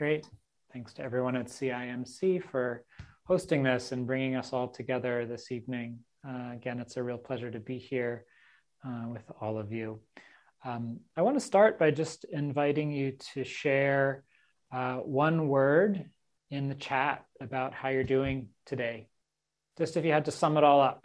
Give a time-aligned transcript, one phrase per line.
[0.00, 0.26] Great.
[0.72, 2.86] Thanks to everyone at CIMC for
[3.26, 5.98] hosting this and bringing us all together this evening.
[6.26, 8.24] Uh, again, it's a real pleasure to be here
[8.82, 10.00] uh, with all of you.
[10.64, 14.24] Um, I want to start by just inviting you to share
[14.72, 16.08] uh, one word
[16.50, 19.06] in the chat about how you're doing today.
[19.76, 21.04] Just if you had to sum it all up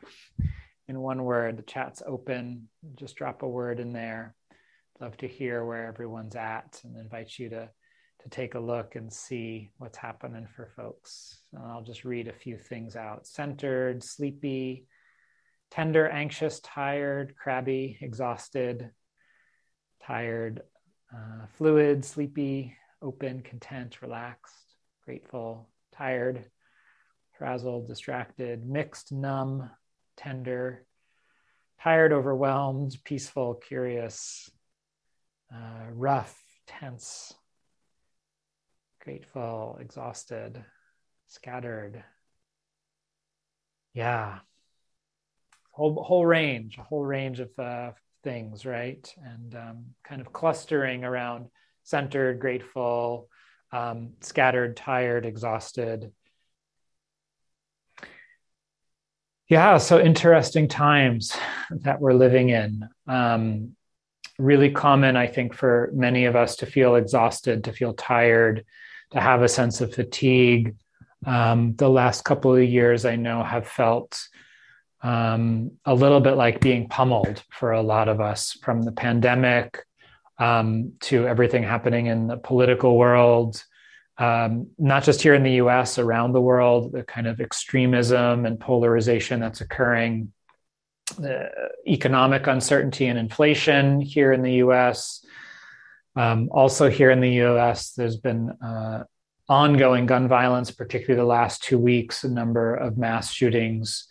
[0.88, 2.70] in one word, the chat's open.
[2.96, 4.36] Just drop a word in there.
[5.02, 7.70] Love to hear where everyone's at and invite you to
[8.26, 11.38] to take a look and see what's happening for folks.
[11.54, 14.88] And I'll just read a few things out centered, sleepy,
[15.70, 18.90] tender, anxious, tired, crabby, exhausted,
[20.04, 20.64] tired,
[21.14, 26.46] uh, fluid, sleepy, open, content, relaxed, grateful, tired,
[27.38, 29.70] frazzled, distracted, mixed, numb,
[30.18, 30.84] tender,
[31.80, 34.50] tired, overwhelmed, peaceful, curious,
[35.54, 36.36] uh, rough,
[36.66, 37.36] tense,
[39.06, 40.66] grateful, exhausted,
[41.28, 42.04] scattered.
[43.94, 44.40] Yeah.
[45.70, 47.92] Whole, whole range, a whole range of uh,
[48.24, 49.08] things, right?
[49.24, 51.46] And um, kind of clustering around
[51.84, 53.30] centered, grateful,
[53.72, 56.12] um, scattered, tired, exhausted.
[59.48, 61.38] Yeah, so interesting times
[61.70, 62.90] that we're living in.
[63.08, 63.76] Um,
[64.40, 68.66] really common, I think, for many of us to feel exhausted, to feel tired,
[69.12, 70.76] to have a sense of fatigue.
[71.26, 74.28] Um, the last couple of years, I know, have felt
[75.02, 79.84] um, a little bit like being pummeled for a lot of us from the pandemic
[80.38, 83.64] um, to everything happening in the political world,
[84.18, 88.60] um, not just here in the US, around the world, the kind of extremism and
[88.60, 90.32] polarization that's occurring,
[91.20, 91.50] the
[91.88, 95.25] economic uncertainty and inflation here in the US,
[96.16, 99.04] um, also, here in the US, there's been uh,
[99.50, 104.08] ongoing gun violence, particularly the last two weeks, a number of mass shootings.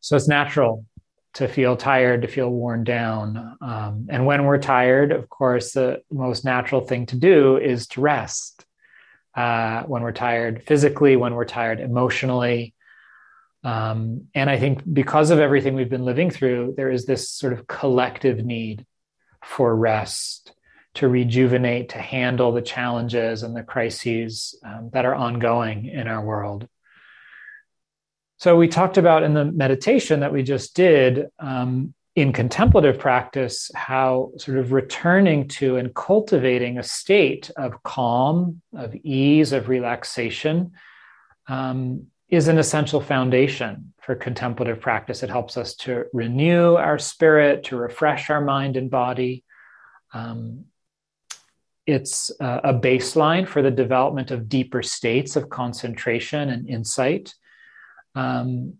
[0.00, 0.84] So it's natural
[1.34, 3.56] to feel tired, to feel worn down.
[3.60, 8.00] Um, and when we're tired, of course, the most natural thing to do is to
[8.00, 8.66] rest.
[9.34, 12.74] Uh, when we're tired physically, when we're tired emotionally.
[13.64, 17.54] Um, and I think because of everything we've been living through, there is this sort
[17.54, 18.84] of collective need
[19.42, 20.52] for rest,
[20.94, 26.22] to rejuvenate, to handle the challenges and the crises um, that are ongoing in our
[26.22, 26.68] world.
[28.38, 33.70] So, we talked about in the meditation that we just did um, in contemplative practice
[33.74, 40.72] how sort of returning to and cultivating a state of calm, of ease, of relaxation
[41.48, 45.22] um, is an essential foundation for contemplative practice.
[45.22, 49.44] It helps us to renew our spirit, to refresh our mind and body.
[50.14, 50.64] Um,
[51.86, 57.34] it's a baseline for the development of deeper states of concentration and insight.
[58.14, 58.74] Um,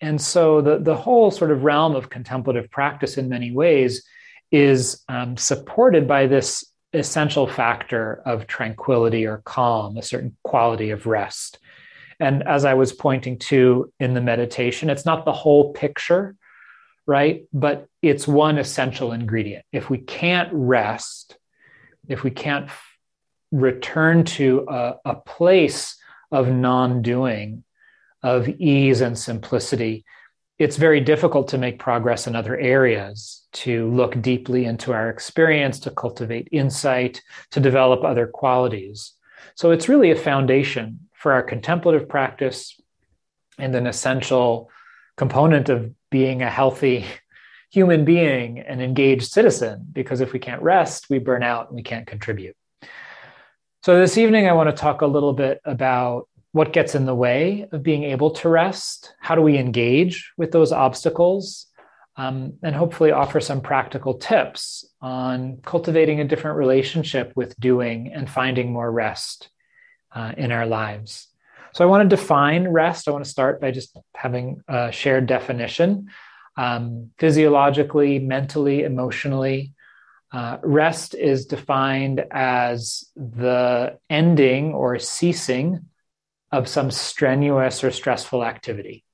[0.00, 4.02] and so the, the whole sort of realm of contemplative practice, in many ways,
[4.50, 11.06] is um, supported by this essential factor of tranquility or calm, a certain quality of
[11.06, 11.60] rest.
[12.20, 16.36] And as I was pointing to in the meditation, it's not the whole picture,
[17.06, 17.44] right?
[17.52, 19.64] But it's one essential ingredient.
[19.72, 21.38] If we can't rest,
[22.08, 22.68] if we can't
[23.52, 25.96] return to a, a place
[26.30, 27.64] of non doing,
[28.22, 30.04] of ease and simplicity,
[30.58, 35.78] it's very difficult to make progress in other areas, to look deeply into our experience,
[35.80, 39.12] to cultivate insight, to develop other qualities.
[39.54, 42.80] So it's really a foundation for our contemplative practice
[43.58, 44.70] and an essential
[45.16, 47.04] component of being a healthy
[47.70, 51.82] human being and engaged citizen because if we can't rest we burn out and we
[51.82, 52.56] can't contribute.
[53.82, 57.14] So this evening i want to talk a little bit about what gets in the
[57.14, 61.66] way of being able to rest how do we engage with those obstacles
[62.16, 68.30] um, and hopefully offer some practical tips on cultivating a different relationship with doing and
[68.30, 69.50] finding more rest
[70.14, 71.28] uh, in our lives.
[71.74, 73.08] So I want to define rest.
[73.08, 76.08] I want to start by just having a shared definition.
[76.56, 79.74] Um, physiologically, mentally, emotionally,
[80.32, 85.86] uh, rest is defined as the ending or ceasing
[86.50, 89.04] of some strenuous or stressful activity.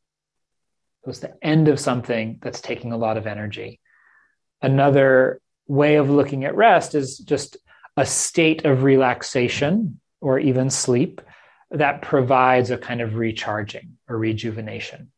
[1.04, 3.80] So it's the end of something that's taking a lot of energy.
[4.62, 7.58] Another way of looking at rest is just
[7.96, 11.20] a state of relaxation or even sleep
[11.70, 15.12] that provides a kind of recharging or rejuvenation.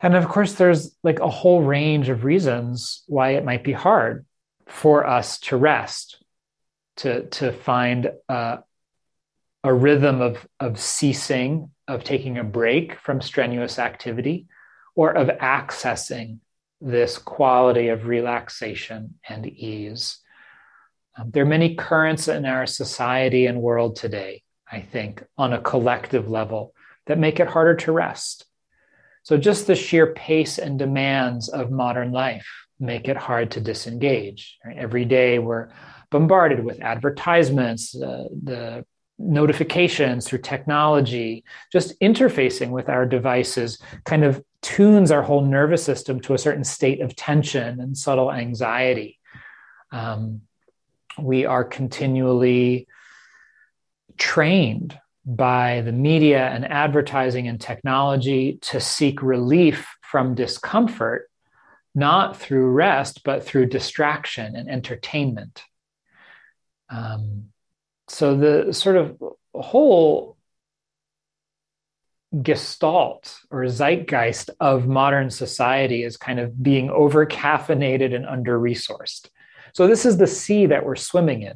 [0.00, 4.26] And of course, there's like a whole range of reasons why it might be hard
[4.66, 6.20] for us to rest,
[6.96, 8.56] to, to find uh,
[9.62, 14.48] a rhythm of, of ceasing, of taking a break from strenuous activity,
[14.96, 16.38] or of accessing
[16.80, 20.18] this quality of relaxation and ease.
[21.18, 25.60] Um, there are many currents in our society and world today, I think, on a
[25.60, 26.74] collective level
[27.06, 28.44] that make it harder to rest.
[29.22, 32.46] So, just the sheer pace and demands of modern life
[32.80, 34.58] make it hard to disengage.
[34.64, 34.76] Right?
[34.76, 35.68] Every day we're
[36.10, 38.84] bombarded with advertisements, uh, the
[39.18, 46.20] notifications through technology, just interfacing with our devices kind of tunes our whole nervous system
[46.20, 49.18] to a certain state of tension and subtle anxiety.
[49.90, 50.42] Um,
[51.20, 52.86] we are continually
[54.16, 61.30] trained by the media and advertising and technology to seek relief from discomfort,
[61.94, 65.62] not through rest, but through distraction and entertainment.
[66.88, 67.50] Um,
[68.08, 69.22] so the sort of
[69.54, 70.38] whole
[72.42, 79.28] gestalt or zeitgeist of modern society is kind of being over caffeinated and under resourced.
[79.72, 81.54] So, this is the sea that we're swimming in,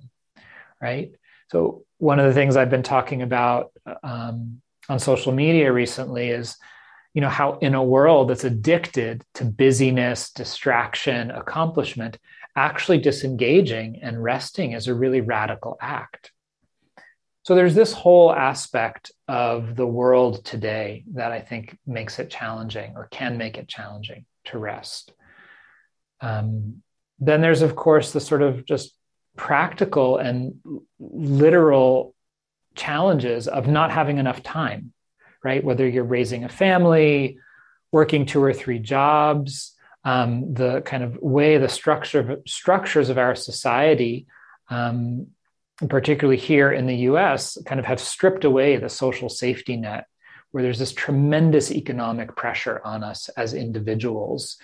[0.81, 1.13] right?
[1.51, 3.73] So, one of the things I've been talking about
[4.03, 6.57] um, on social media recently is,
[7.15, 12.19] you know, how in a world that's addicted to busyness, distraction, accomplishment,
[12.57, 16.33] actually disengaging and resting is a really radical act.
[17.45, 22.93] So there's this whole aspect of the world today that I think makes it challenging
[22.95, 25.13] or can make it challenging to rest.
[26.21, 26.83] Um,
[27.27, 28.95] then there's, of course, the sort of just
[29.37, 30.55] practical and
[30.99, 32.15] literal
[32.75, 34.93] challenges of not having enough time,
[35.43, 35.63] right?
[35.63, 37.39] Whether you're raising a family,
[37.91, 39.75] working two or three jobs,
[40.05, 44.27] um, the kind of way the structure structures of our society
[44.69, 45.29] um,
[45.89, 50.07] particularly here in the US, kind of have stripped away the social safety net,
[50.51, 54.59] where there's this tremendous economic pressure on us as individuals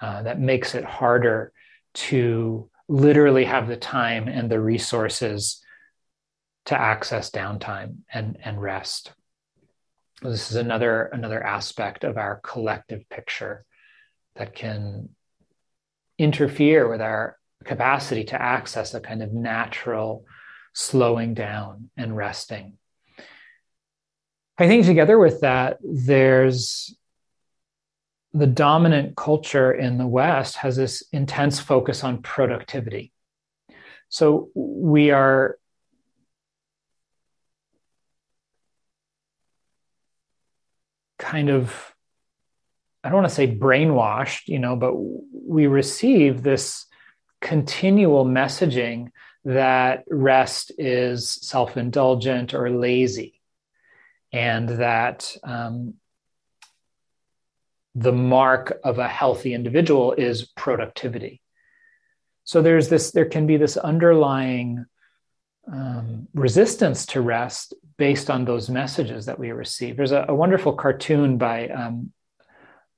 [0.00, 1.52] uh, that makes it harder
[1.96, 5.62] to literally have the time and the resources
[6.66, 9.12] to access downtime and, and rest.
[10.22, 13.64] This is another, another aspect of our collective picture
[14.36, 15.10] that can
[16.18, 20.24] interfere with our capacity to access a kind of natural
[20.74, 22.74] slowing down and resting.
[24.58, 26.96] I think together with that, there's
[28.36, 33.10] the dominant culture in the West has this intense focus on productivity.
[34.10, 35.58] So we are
[41.18, 41.94] kind of,
[43.02, 46.84] I don't want to say brainwashed, you know, but we receive this
[47.40, 49.08] continual messaging
[49.46, 53.40] that rest is self indulgent or lazy,
[54.30, 55.94] and that um,
[57.96, 61.40] the mark of a healthy individual is productivity.
[62.44, 64.84] So there's this, there can be this underlying
[65.72, 69.96] um, resistance to rest based on those messages that we receive.
[69.96, 72.12] There's a, a wonderful cartoon by um,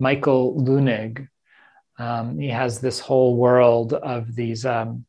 [0.00, 1.28] Michael Leunig.
[1.98, 5.04] Um, he has this whole world of these um,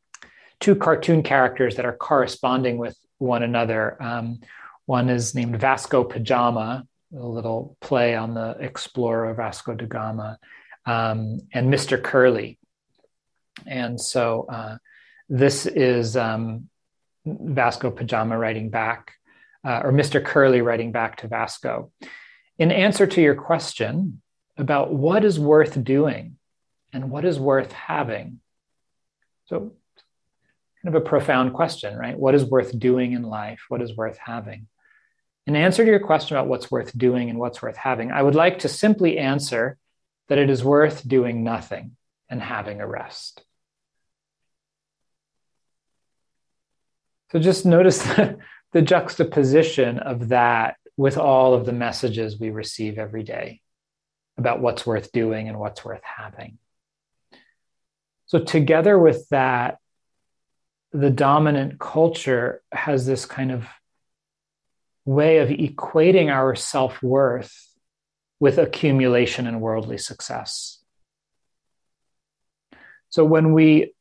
[0.59, 4.01] two cartoon characters that are corresponding with one another.
[4.01, 4.39] Um,
[4.85, 6.85] one is named Vasco Pajama,
[7.17, 10.37] a little play on the explorer Vasco da Gama,
[10.85, 12.01] um, and Mr.
[12.01, 12.59] Curly.
[13.65, 14.77] And so uh,
[15.27, 16.69] this is um,
[17.25, 19.13] Vasco Pajama writing back,
[19.65, 20.23] uh, or Mr.
[20.23, 21.91] Curly writing back to Vasco.
[22.57, 24.21] In answer to your question
[24.57, 26.37] about what is worth doing
[26.91, 28.39] and what is worth having.
[29.45, 29.73] So
[30.83, 32.17] kind of a profound question, right?
[32.17, 33.61] What is worth doing in life?
[33.69, 34.67] What is worth having?
[35.49, 38.35] In answer to your question about what's worth doing and what's worth having, I would
[38.35, 39.79] like to simply answer
[40.27, 41.97] that it is worth doing nothing
[42.29, 43.41] and having a rest.
[47.31, 48.37] So just notice the,
[48.73, 53.61] the juxtaposition of that with all of the messages we receive every day
[54.37, 56.59] about what's worth doing and what's worth having.
[58.27, 59.79] So, together with that,
[60.91, 63.65] the dominant culture has this kind of
[65.09, 67.67] way of equating our self worth
[68.39, 70.83] with accumulation and worldly success.
[73.09, 73.95] So when we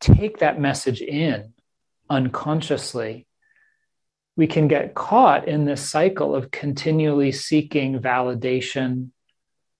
[0.00, 1.54] take that message in
[2.10, 3.26] unconsciously,
[4.36, 9.08] we can get caught in this cycle of continually seeking validation,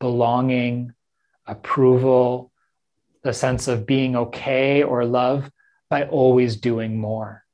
[0.00, 0.95] belonging,
[1.47, 2.50] approval,
[3.23, 5.50] the sense of being okay or love
[5.90, 7.45] by always doing more.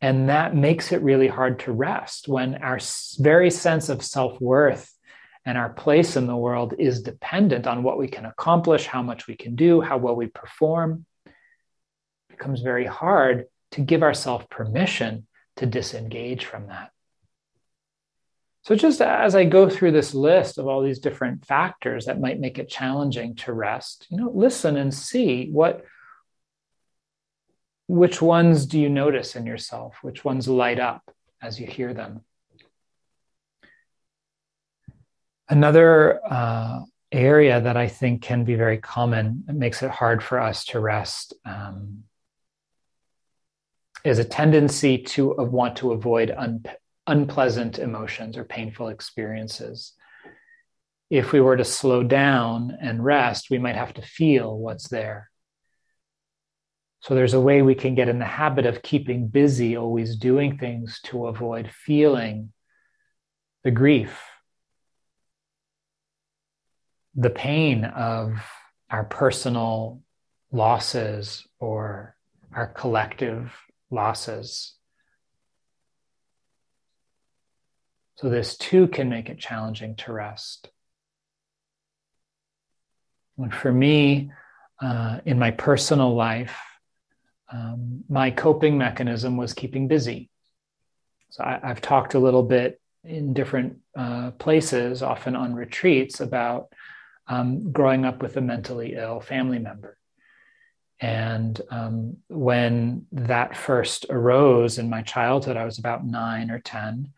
[0.00, 2.78] And that makes it really hard to rest when our
[3.18, 4.92] very sense of self worth
[5.44, 9.26] and our place in the world is dependent on what we can accomplish, how much
[9.26, 11.04] we can do, how well we perform.
[11.26, 11.32] It
[12.30, 15.26] becomes very hard to give ourselves permission
[15.56, 16.90] to disengage from that.
[18.62, 22.40] So, just as I go through this list of all these different factors that might
[22.40, 25.84] make it challenging to rest, you know, listen and see what
[27.90, 29.98] which ones do you notice in yourself?
[30.02, 31.10] Which ones light up
[31.42, 32.20] as you hear them?
[35.48, 40.38] Another uh, area that I think can be very common, it makes it hard for
[40.38, 42.04] us to rest, um,
[44.04, 46.64] is a tendency to want to avoid un-
[47.08, 49.94] unpleasant emotions or painful experiences.
[51.10, 55.29] If we were to slow down and rest, we might have to feel what's there.
[57.00, 60.58] So there's a way we can get in the habit of keeping busy, always doing
[60.58, 62.52] things to avoid feeling
[63.64, 64.22] the grief,
[67.14, 68.42] the pain of
[68.90, 70.02] our personal
[70.52, 72.16] losses or
[72.54, 73.54] our collective
[73.90, 74.74] losses.
[78.16, 80.68] So, this too can make it challenging to rest.
[83.38, 84.30] And for me,
[84.82, 86.54] uh, in my personal life,
[87.52, 90.30] um, my coping mechanism was keeping busy.
[91.30, 96.72] So I, have talked a little bit in different uh, places, often on retreats, about
[97.26, 99.96] um, growing up with a mentally ill family member.
[101.00, 107.12] And um, when that first arose in my childhood, I was about nine or 10.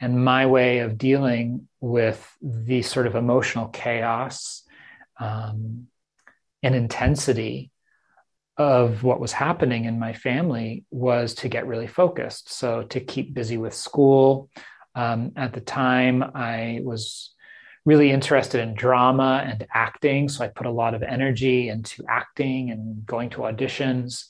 [0.00, 4.64] And my way of dealing with the sort of emotional chaos
[5.18, 5.86] um,
[6.62, 7.71] and intensity
[8.62, 12.52] of what was happening in my family was to get really focused.
[12.52, 14.48] So to keep busy with school.
[14.94, 17.34] Um, at the time, I was
[17.84, 20.28] really interested in drama and acting.
[20.28, 24.26] So I put a lot of energy into acting and going to auditions.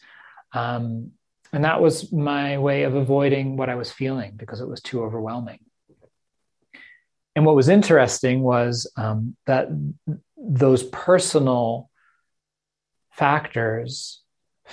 [0.54, 1.12] Um,
[1.52, 5.02] and that was my way of avoiding what I was feeling because it was too
[5.02, 5.60] overwhelming.
[7.36, 9.68] And what was interesting was um, that
[10.38, 11.90] those personal
[13.10, 14.21] factors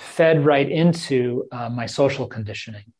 [0.00, 2.92] fed right into uh, my social conditioning.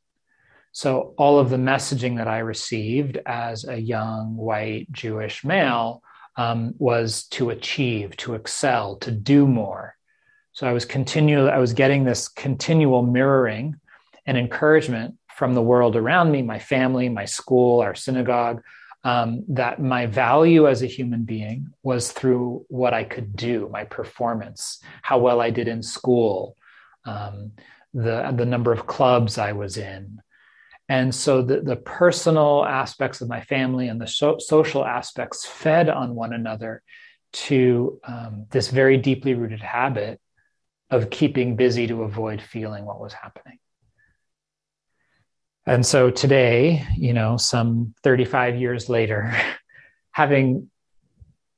[0.73, 6.03] So, all of the messaging that I received as a young white Jewish male
[6.37, 9.97] um, was to achieve, to excel, to do more.
[10.53, 13.81] So, I was continually, I was getting this continual mirroring
[14.27, 18.63] and encouragement from the world around me, my family, my school, our synagogue,
[19.03, 23.85] um, that my value as a human being was through what I could do, my
[23.85, 26.57] performance, how well I did in school,
[27.05, 27.53] um,
[27.95, 30.21] the, the number of clubs I was in.
[30.89, 35.89] And so the, the personal aspects of my family and the so, social aspects fed
[35.89, 36.83] on one another
[37.33, 40.21] to um, this very deeply rooted habit
[40.91, 43.59] of keeping busy to avoid feeling what was happening.
[45.67, 49.33] And so today, you know, some 35 years later,
[50.11, 50.71] having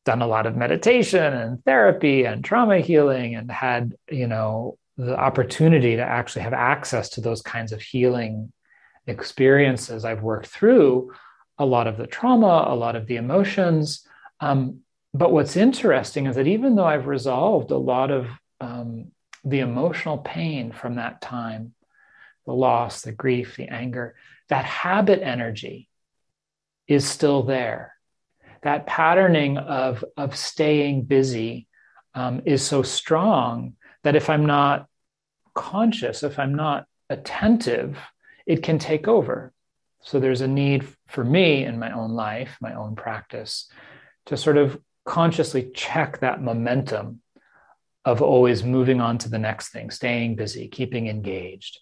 [0.05, 5.19] done a lot of meditation and therapy and trauma healing and had, you know, the
[5.19, 8.53] opportunity to actually have access to those kinds of healing
[9.07, 11.13] experiences, I've worked through
[11.59, 14.07] a lot of the trauma, a lot of the emotions.
[14.41, 14.81] Um,
[15.15, 18.29] but what's interesting is that even though I've resolved a lot of
[18.61, 19.13] um,
[19.45, 21.75] the emotional pain from that time,
[22.47, 24.15] the loss, the grief, the anger,
[24.49, 25.89] that habit energy
[26.87, 27.95] is still there.
[28.63, 31.67] That patterning of, of staying busy
[32.15, 34.87] um, is so strong that if I'm not
[35.55, 37.99] conscious, if I'm not attentive,
[38.47, 39.53] it can take over.
[40.01, 43.71] So there's a need for me in my own life, my own practice,
[44.27, 47.21] to sort of consciously check that momentum
[48.05, 51.79] of always moving on to the next thing, staying busy, keeping engaged,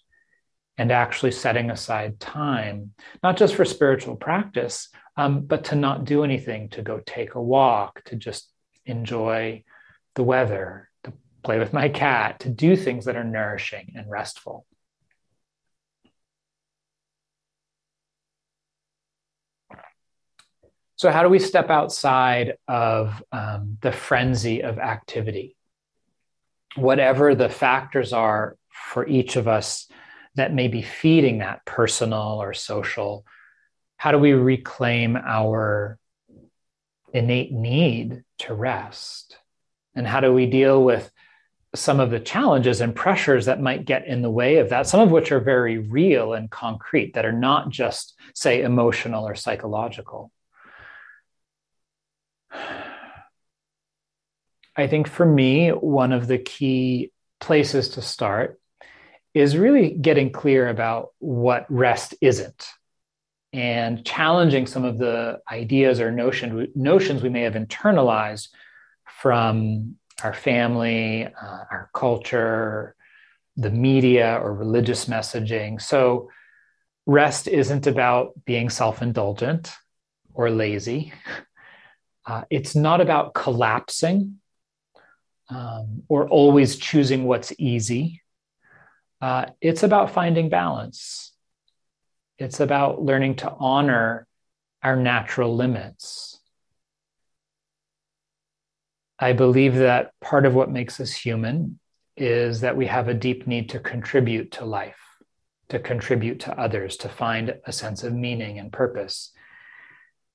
[0.77, 6.23] and actually setting aside time, not just for spiritual practice, um, but to not do
[6.23, 8.51] anything, to go take a walk, to just
[8.85, 9.63] enjoy
[10.15, 10.89] the weather,
[11.43, 14.65] play with my cat, to do things that are nourishing and restful.
[20.95, 25.55] So, how do we step outside of um, the frenzy of activity?
[26.75, 29.87] Whatever the factors are for each of us
[30.35, 33.25] that may be feeding that personal or social,
[33.97, 35.97] how do we reclaim our
[37.13, 39.39] innate need to rest?
[39.95, 41.11] And how do we deal with
[41.73, 44.99] some of the challenges and pressures that might get in the way of that, some
[44.99, 50.31] of which are very real and concrete, that are not just, say, emotional or psychological.
[54.75, 58.59] I think for me, one of the key places to start
[59.33, 62.67] is really getting clear about what rest isn't
[63.53, 68.49] and challenging some of the ideas or notion, notions we may have internalized
[69.05, 72.95] from our family, uh, our culture,
[73.57, 75.81] the media, or religious messaging.
[75.81, 76.29] So,
[77.05, 79.71] rest isn't about being self indulgent
[80.33, 81.13] or lazy.
[82.23, 84.39] Uh, it's not about collapsing
[85.49, 88.21] um, or always choosing what's easy.
[89.19, 91.33] Uh, it's about finding balance.
[92.37, 94.27] It's about learning to honor
[94.81, 96.40] our natural limits.
[99.21, 101.79] I believe that part of what makes us human
[102.17, 104.99] is that we have a deep need to contribute to life,
[105.69, 109.31] to contribute to others, to find a sense of meaning and purpose.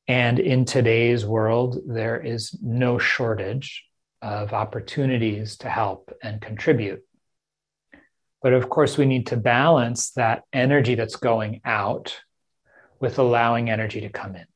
[0.06, 3.84] And in today's world, there is no shortage
[4.22, 7.02] of opportunities to help and contribute.
[8.40, 12.20] But of course, we need to balance that energy that's going out
[13.00, 14.46] with allowing energy to come in,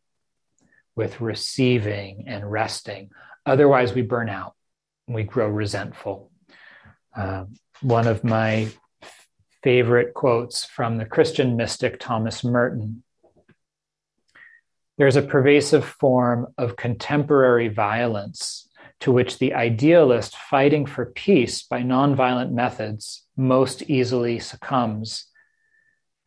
[0.95, 3.11] with receiving and resting.
[3.47, 4.54] Otherwise, we burn out,
[5.09, 6.30] we grow resentful.
[7.16, 8.68] Um, one of my
[9.62, 13.02] favorite quotes from the Christian mystic Thomas Merton
[15.00, 18.68] there's a pervasive form of contemporary violence
[19.00, 25.25] to which the idealist fighting for peace by nonviolent methods most easily succumbs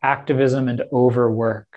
[0.02, 1.68] activism and overwork.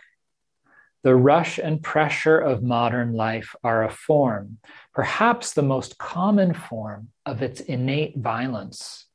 [1.03, 4.57] The rush and pressure of modern life are a form,
[4.97, 9.05] perhaps the most common form of its innate violence.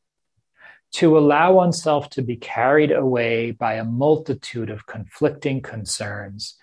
[0.93, 6.57] To allow oneself to be carried away by a multitude of conflicting concerns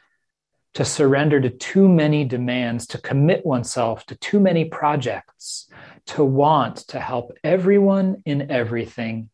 [0.76, 5.68] to surrender to too many demands, to commit oneself to too many projects,
[6.06, 9.30] to want to help everyone in everything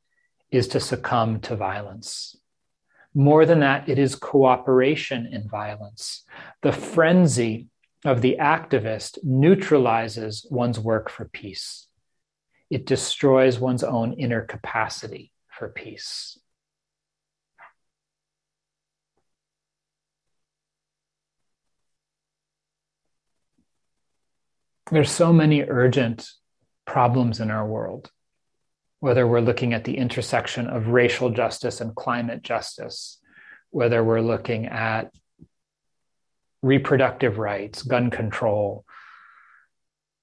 [0.50, 2.36] is to succumb to violence.
[3.14, 6.24] More than that, it is cooperation in violence.
[6.64, 7.68] The frenzy
[8.06, 11.88] of the activist neutralizes one's work for peace.
[12.70, 16.40] It destroys one's own inner capacity for peace.
[24.92, 26.30] there's so many urgent
[26.86, 28.12] problems in our world,
[29.00, 33.20] whether we're looking at the intersection of racial justice and climate justice,
[33.72, 35.12] whether we're looking at
[36.66, 38.86] reproductive rights, gun control,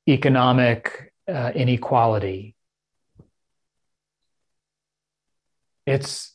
[0.09, 2.57] economic uh, inequality.
[5.87, 6.35] It's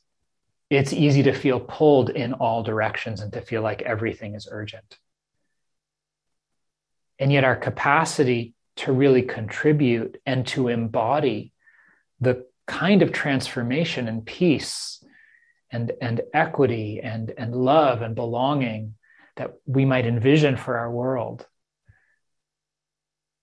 [0.69, 4.97] it's easy to feel pulled in all directions and to feel like everything is urgent.
[7.19, 11.51] And yet, our capacity to really contribute and to embody
[12.19, 15.03] the kind of transformation and peace
[15.71, 18.96] and, and equity and, and love and belonging
[19.37, 21.45] that we might envision for our world.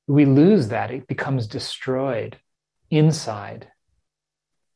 [0.07, 2.38] We lose that, it becomes destroyed
[2.90, 3.68] inside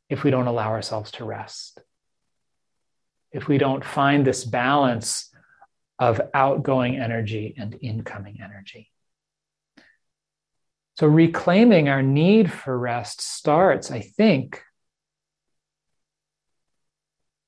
[0.09, 1.81] if we don't allow ourselves to rest.
[3.31, 5.31] If we don't find this balance
[5.99, 8.91] of outgoing energy and incoming energy.
[10.97, 14.63] So, reclaiming our need for rest starts, I think,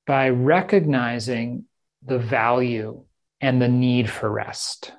[0.05, 1.65] by recognizing
[2.05, 3.03] the value
[3.41, 4.93] and the need for rest.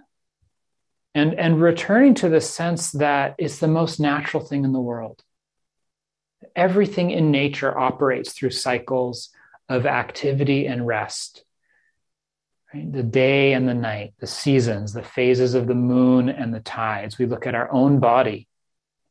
[1.15, 5.23] And, and returning to the sense that it's the most natural thing in the world.
[6.57, 9.31] Everything in nature operates through cycles
[9.69, 11.45] of activity and rest.
[12.75, 12.91] Right?
[12.91, 17.19] The day and the night, the seasons, the phases of the moon and the tides.
[17.19, 18.49] We look at our own body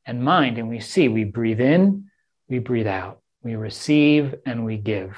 [0.06, 2.10] and mind and we see we breathe in,
[2.50, 5.18] we breathe out, we receive and we give.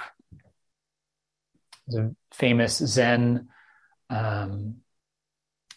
[1.88, 3.48] There's a famous Zen
[4.14, 4.76] um,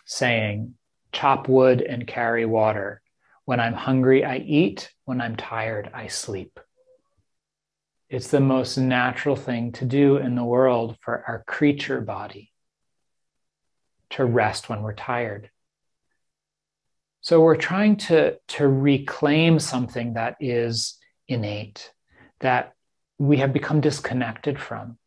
[0.04, 0.74] saying
[1.12, 3.00] chop wood and carry water.
[3.44, 4.90] When I'm hungry, I eat.
[5.04, 6.60] When I'm tired, I sleep.
[8.08, 12.52] It's the most natural thing to do in the world for our creature body
[14.10, 15.50] to rest when we're tired.
[17.20, 21.92] So we're trying to, to reclaim something that is innate,
[22.40, 22.74] that
[23.18, 24.98] we have become disconnected from,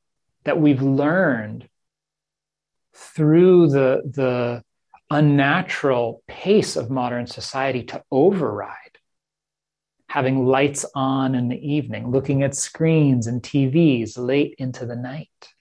[0.43, 1.68] that we've learned
[2.99, 4.63] through the, the
[5.09, 8.75] unnatural pace of modern society to override.
[10.07, 15.53] having lights on in the evening, looking at screens and TVs late into the night.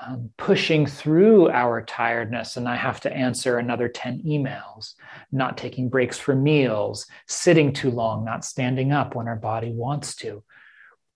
[0.00, 4.94] Um, pushing through our tiredness, and I have to answer another 10 emails,
[5.30, 10.16] not taking breaks for meals, sitting too long, not standing up when our body wants
[10.16, 10.42] to.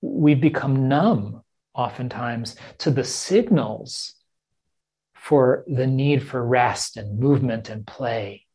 [0.02, 1.42] We become numb
[1.74, 4.15] oftentimes to the signals
[5.26, 8.46] for the need for rest and movement and play.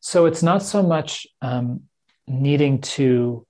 [0.00, 1.82] So it's not so much um,
[2.26, 3.46] needing to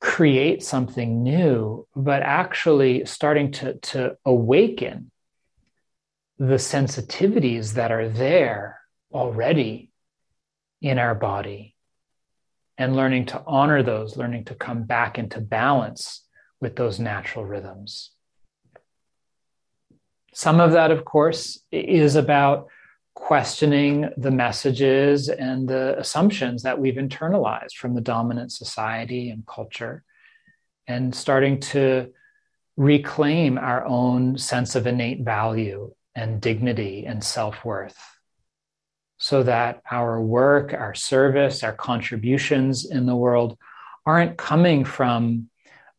[0.00, 5.12] create something new, but actually starting to, to awaken
[6.40, 8.80] the sensitivities that are there
[9.14, 9.92] already
[10.80, 11.76] in our body
[12.76, 16.26] and learning to honor those, learning to come back into balance
[16.60, 18.10] with those natural rhythms.
[20.34, 22.68] Some of that, of course, is about
[23.14, 30.02] questioning the messages and the assumptions that we've internalized from the dominant society and culture
[30.86, 32.10] and starting to
[32.76, 37.98] reclaim our own sense of innate value and dignity and self-worth
[39.18, 43.56] so that our work our service our contributions in the world
[44.06, 45.48] aren't coming from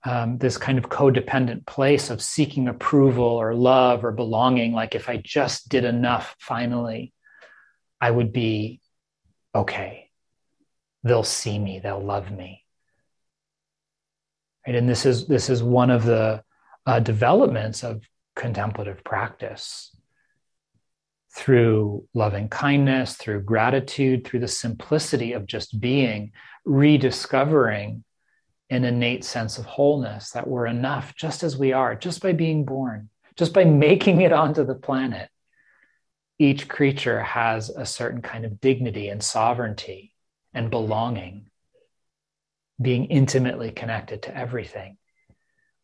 [0.06, 4.74] um, this kind of codependent place of seeking approval or love or belonging.
[4.74, 7.13] Like, if I just did enough, finally,
[8.02, 8.82] I would be
[9.56, 10.10] okay.
[11.04, 12.63] They'll see me, they'll love me.
[14.68, 14.76] Right?
[14.76, 16.44] And this is, this is one of the
[16.86, 18.04] uh, developments of
[18.36, 19.96] contemplative practice
[21.36, 26.32] through loving kindness, through gratitude, through the simplicity of just being,
[26.66, 28.04] rediscovering
[28.73, 32.65] an innate sense of wholeness that we're enough just as we are, just by being
[32.65, 35.29] born, just by making it onto the planet.
[36.39, 40.13] Each creature has a certain kind of dignity and sovereignty
[40.53, 41.49] and belonging,
[42.81, 44.97] being intimately connected to everything.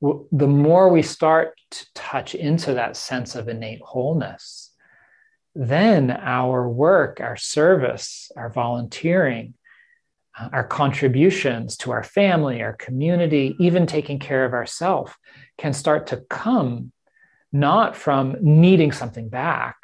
[0.02, 4.72] The more we start to touch into that sense of innate wholeness,
[5.54, 9.56] then our work, our service, our volunteering
[10.52, 15.12] our contributions to our family, our community, even taking care of ourselves
[15.58, 16.92] can start to come
[17.52, 19.76] not from needing something back,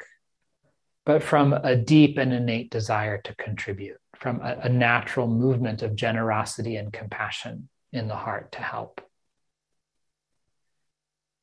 [1.04, 5.96] but from a deep and innate desire to contribute, from a, a natural movement of
[5.96, 9.00] generosity and compassion in the heart to help.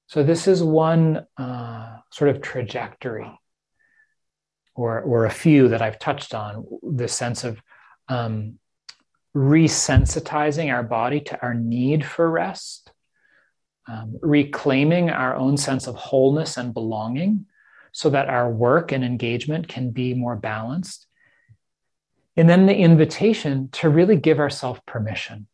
[0.08, 3.32] So, this is one uh, sort of trajectory,
[4.76, 7.62] or, or a few that I've touched on the sense of
[8.10, 8.60] um,
[9.36, 12.92] resensitizing our body to our need for rest,
[13.88, 17.46] um, reclaiming our own sense of wholeness and belonging
[17.92, 21.08] so that our work and engagement can be more balanced.
[22.36, 25.48] And then the invitation to really give ourselves permission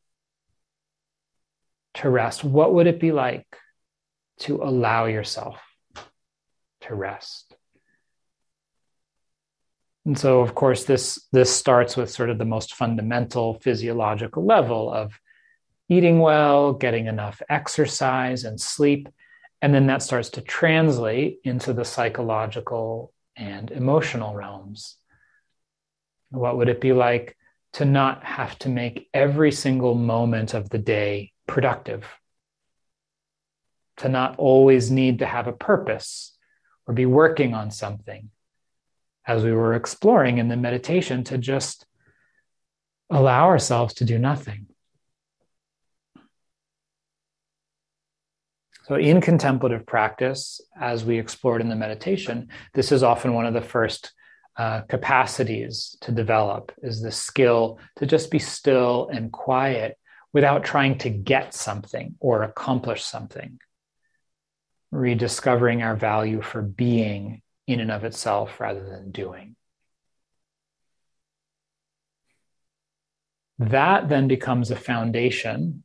[1.95, 2.43] to rest.
[2.43, 3.45] What would it be like
[4.39, 5.61] to allow yourself
[6.81, 7.55] to rest?
[10.09, 14.91] And so, of course, this, this starts with sort of the most fundamental physiological level
[14.91, 15.19] of
[15.87, 19.07] eating well, getting enough exercise and sleep.
[19.61, 24.95] And then that starts to translate into the psychological and emotional realms.
[26.31, 27.37] What would it be like
[27.73, 32.03] to not have to make every single moment of the day productive?
[33.97, 36.35] To not always need to have a purpose
[36.87, 38.31] or be working on something
[39.29, 41.85] as we were exploring in the meditation to just
[43.11, 44.65] allow ourselves to do nothing.
[48.87, 53.53] So, in contemplative practice, as we explored in the meditation, this is often one of
[53.53, 54.11] the first
[54.57, 59.95] uh, capacities to develop is the skill to just be still and quiet
[60.33, 63.59] without trying to get something or accomplish something.
[64.89, 69.55] Rediscovering our value for being in and of itself rather than doing.
[73.59, 75.83] That then becomes a foundation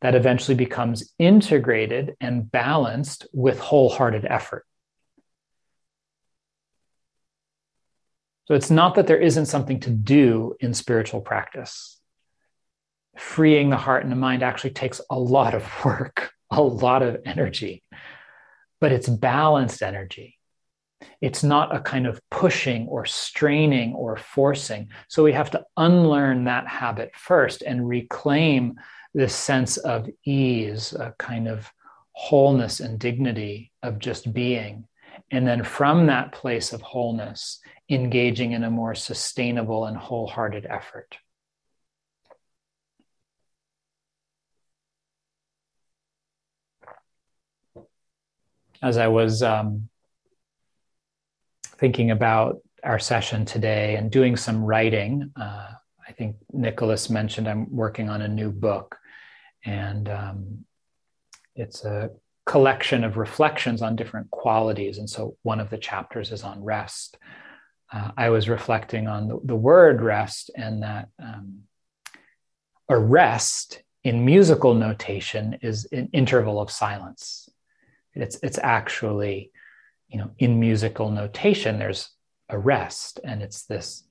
[0.00, 4.64] that eventually becomes integrated and balanced with wholehearted effort.
[8.46, 12.00] So it's not that there isn't something to do in spiritual practice.
[13.18, 17.18] Freeing the heart and the mind actually takes a lot of work, a lot of
[17.26, 17.82] energy,
[18.80, 20.37] but it's balanced energy.
[21.20, 24.88] It's not a kind of pushing or straining or forcing.
[25.08, 28.76] So we have to unlearn that habit first and reclaim
[29.14, 31.70] this sense of ease, a kind of
[32.12, 34.86] wholeness and dignity of just being.
[35.30, 41.18] And then from that place of wholeness, engaging in a more sustainable and wholehearted effort.
[48.80, 49.88] As I was um,
[51.78, 55.70] thinking about our session today and doing some writing, uh,
[56.06, 58.96] I think Nicholas mentioned I'm working on a new book,
[59.64, 60.64] and um,
[61.54, 62.10] it's a
[62.46, 64.98] collection of reflections on different qualities.
[64.98, 67.18] And so one of the chapters is on rest.
[67.92, 71.64] Uh, I was reflecting on the, the word rest and that um,
[72.88, 77.50] a rest in musical notation is an interval of silence.
[78.14, 79.52] It's, it's actually,
[80.08, 82.08] you know, in musical notation, there's
[82.48, 84.04] a rest and it's this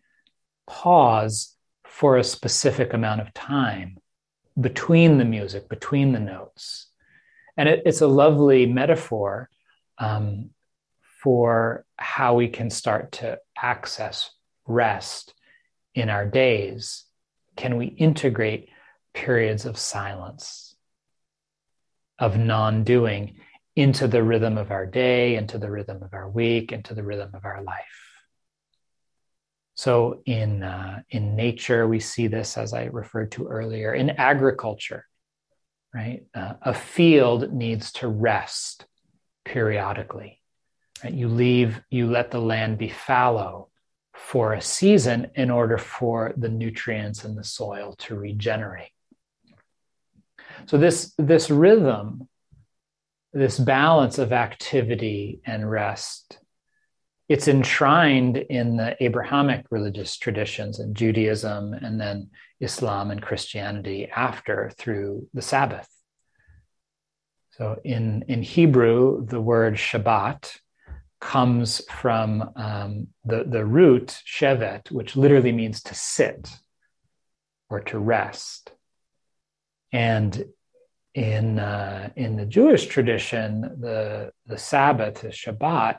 [0.67, 1.55] pause
[1.85, 3.97] for a specific amount of time
[4.59, 6.87] between the music, between the notes.
[7.55, 9.49] And it, it's a lovely metaphor
[9.97, 10.51] um,
[11.23, 14.31] for how we can start to access
[14.67, 15.33] rest
[15.95, 17.05] in our days.
[17.55, 18.69] Can we integrate
[19.13, 20.75] periods of silence,
[22.19, 23.37] of non doing,
[23.77, 27.29] into the rhythm of our day, into the rhythm of our week, into the rhythm
[27.33, 28.01] of our life?
[29.75, 33.93] So in uh, in nature, we see this as I referred to earlier.
[33.93, 35.05] In agriculture,
[35.93, 38.87] right, uh, a field needs to rest
[39.45, 40.41] periodically.
[41.03, 41.13] Right?
[41.13, 43.69] You leave, you let the land be fallow
[44.15, 48.89] for a season in order for the nutrients in the soil to regenerate.
[50.65, 52.27] So this this rhythm,
[53.37, 56.39] this balance of activity and rest
[57.29, 62.29] it's enshrined in the Abrahamic religious traditions and Judaism and then
[62.61, 65.89] Islam and Christianity after through the Sabbath.
[67.51, 70.57] So in, in Hebrew, the word Shabbat
[71.19, 76.49] comes from um, the, the root shevet, which literally means to sit
[77.69, 78.71] or to rest.
[79.91, 80.45] And
[81.17, 85.97] in, uh, in the Jewish tradition, the, the Sabbath, the Shabbat,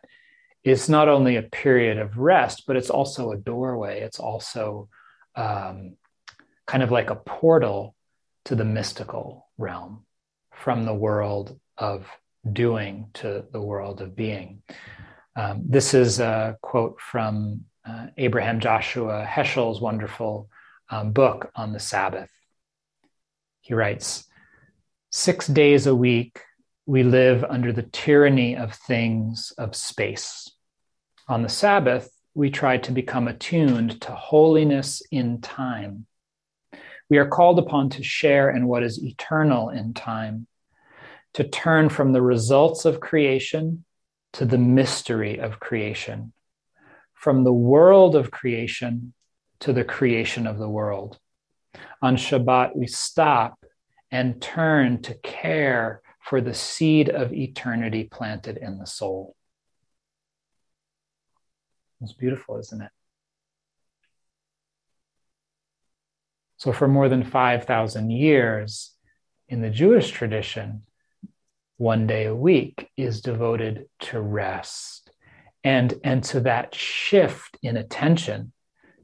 [0.62, 4.00] is not only a period of rest, but it's also a doorway.
[4.00, 4.88] It's also
[5.34, 5.96] um,
[6.68, 7.96] kind of like a portal
[8.44, 10.06] to the mystical realm
[10.52, 12.06] from the world of
[12.52, 14.62] doing to the world of being.
[15.34, 20.48] Um, this is a quote from uh, Abraham Joshua Heschel's wonderful
[20.88, 22.30] um, book on the Sabbath.
[23.62, 24.27] He writes
[25.18, 26.42] Six days a week,
[26.86, 30.48] we live under the tyranny of things of space.
[31.26, 36.06] On the Sabbath, we try to become attuned to holiness in time.
[37.10, 40.46] We are called upon to share in what is eternal in time,
[41.34, 43.84] to turn from the results of creation
[44.34, 46.32] to the mystery of creation,
[47.12, 49.14] from the world of creation
[49.58, 51.18] to the creation of the world.
[52.00, 53.58] On Shabbat, we stop
[54.10, 59.34] and turn to care for the seed of eternity planted in the soul.
[62.00, 62.90] It's beautiful, isn't it?
[66.58, 68.92] So, for more than 5,000 years
[69.48, 70.82] in the Jewish tradition,
[71.76, 75.10] one day a week is devoted to rest
[75.62, 78.52] and, and to that shift in attention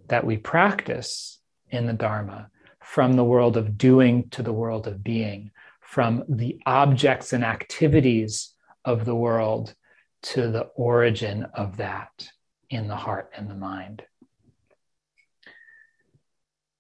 [0.09, 1.41] that we practice
[1.71, 2.51] in the Dharma
[2.95, 8.55] from the world of doing to the world of being, from the objects and activities
[8.85, 9.75] of the world
[10.23, 12.29] to the origin of that
[12.71, 14.05] in the heart and the mind.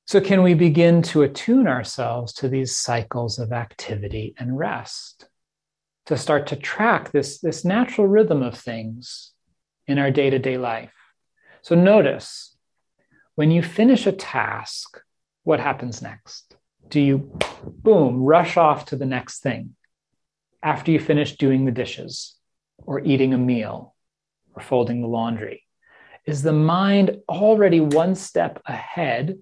[0.06, 5.28] So, can we begin to attune ourselves to these cycles of activity and rest?
[6.06, 9.32] To start to track this, this natural rhythm of things
[9.88, 10.94] in our day to day life.
[11.62, 12.56] So, notice
[13.34, 15.00] when you finish a task,
[15.44, 16.56] what happens next?
[16.88, 19.76] Do you, boom, rush off to the next thing
[20.62, 22.36] after you finish doing the dishes
[22.78, 23.94] or eating a meal
[24.54, 25.64] or folding the laundry?
[26.26, 29.38] is the mind already one step ahead,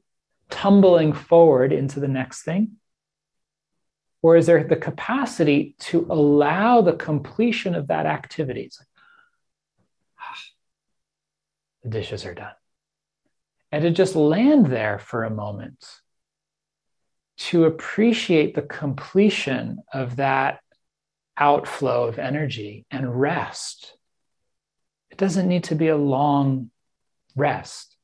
[0.51, 2.73] tumbling forward into the next thing?
[4.21, 8.71] Or is there the capacity to allow the completion of that activity?
[8.79, 8.89] Like,
[11.83, 12.53] the dishes are done.
[13.73, 15.83] And to just land there for a moment,
[17.39, 20.61] to appreciate the completion of that
[21.39, 23.97] outflow of energy and rest.
[25.11, 26.71] It doesn't need to be a long
[27.35, 27.97] rest,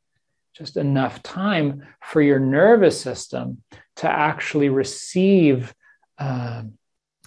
[0.56, 3.62] just enough time for your nervous system
[3.96, 5.74] to actually receive
[6.18, 6.62] uh,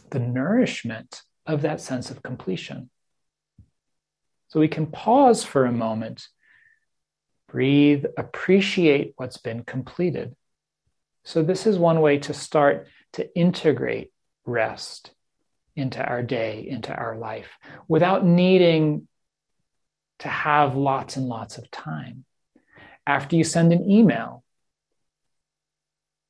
[0.10, 2.90] the nourishment of that sense of completion.
[4.50, 6.28] So we can pause for a moment,
[7.52, 10.36] breathe, appreciate what's been completed.
[11.24, 14.12] So, this is one way to start to integrate
[14.46, 15.12] rest
[15.76, 17.50] into our day, into our life,
[17.88, 19.08] without needing
[20.20, 22.26] to have lots and lots of time.
[23.06, 24.44] After you send an email,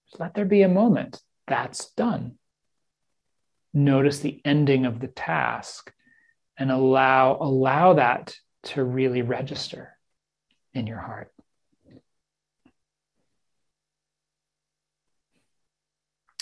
[0.10, 1.22] just let there be a moment.
[1.48, 2.36] That's done.
[3.74, 5.94] Notice the ending of the task
[6.58, 9.98] and allow, allow that to really register
[10.74, 11.32] in your heart.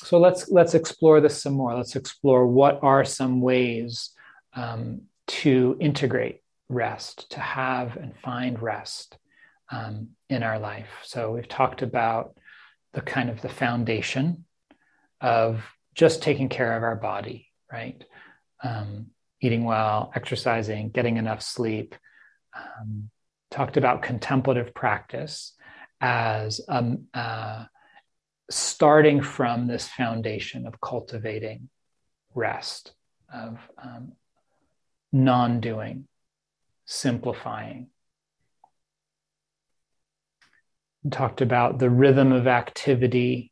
[0.04, 1.76] So let's let's explore this some more.
[1.76, 4.12] Let's explore what are some ways
[4.56, 9.18] um, to integrate rest, to have and find rest
[9.72, 10.90] um, in our life.
[11.04, 12.36] So we've talked about
[12.94, 14.46] the kind of the foundation
[15.22, 15.64] of
[15.94, 18.04] just taking care of our body, right?
[18.64, 19.08] Um,
[19.42, 21.96] eating well, exercising, getting enough sleep.
[22.56, 23.10] Um,
[23.52, 25.54] talked about contemplative practice
[26.02, 27.66] as um, uh,
[28.50, 31.70] starting from this foundation of cultivating
[32.34, 32.94] rest,
[33.34, 34.14] of um,
[35.12, 36.08] non doing,
[36.86, 37.88] simplifying.
[41.10, 43.52] Talked about the rhythm of activity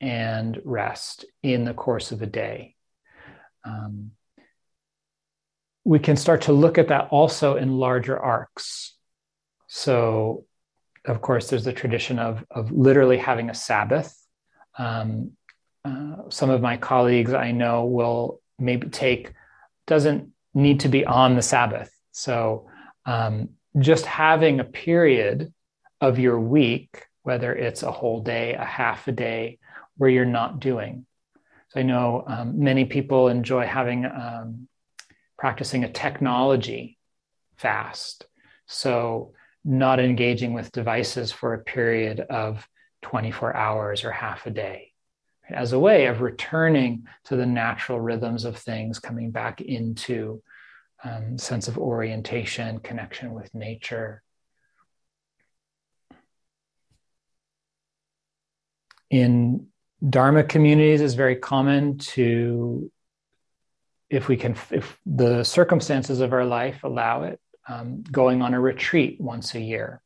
[0.00, 2.74] and rest in the course of a day.
[3.64, 4.12] Um,
[5.84, 8.93] we can start to look at that also in larger arcs.
[9.76, 10.44] So,
[11.04, 14.16] of course, there's the tradition of, of literally having a Sabbath.
[14.78, 15.32] Um,
[15.84, 19.32] uh, some of my colleagues I know will maybe take,
[19.88, 21.92] doesn't need to be on the Sabbath.
[22.12, 22.70] So,
[23.04, 23.48] um,
[23.80, 25.52] just having a period
[26.00, 29.58] of your week, whether it's a whole day, a half a day,
[29.96, 31.04] where you're not doing.
[31.70, 34.68] So, I know um, many people enjoy having um,
[35.36, 36.96] practicing a technology
[37.56, 38.26] fast.
[38.66, 39.32] So,
[39.64, 42.68] not engaging with devices for a period of
[43.02, 44.94] 24 hours or half a day
[45.50, 50.42] as a way of returning to the natural rhythms of things, coming back into
[51.02, 54.22] um, sense of orientation, connection with nature.
[59.10, 59.66] In
[60.06, 62.90] Dharma communities, is very common to
[64.10, 68.60] if we can, if the circumstances of our life allow it, um, going on a
[68.60, 70.02] retreat once a year,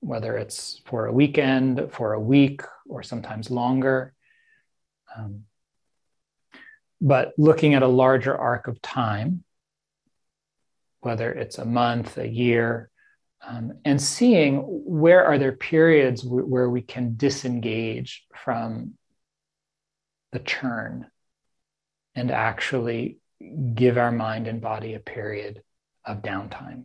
[0.00, 4.14] whether it's for a weekend, for a week, or sometimes longer.
[5.16, 5.44] Um,
[7.00, 9.44] but looking at a larger arc of time,
[11.00, 12.90] whether it's a month, a year,
[13.46, 18.94] um, and seeing where are there periods w- where we can disengage from
[20.32, 21.06] the churn
[22.14, 23.18] and actually
[23.74, 25.62] give our mind and body a period
[26.04, 26.84] of downtime.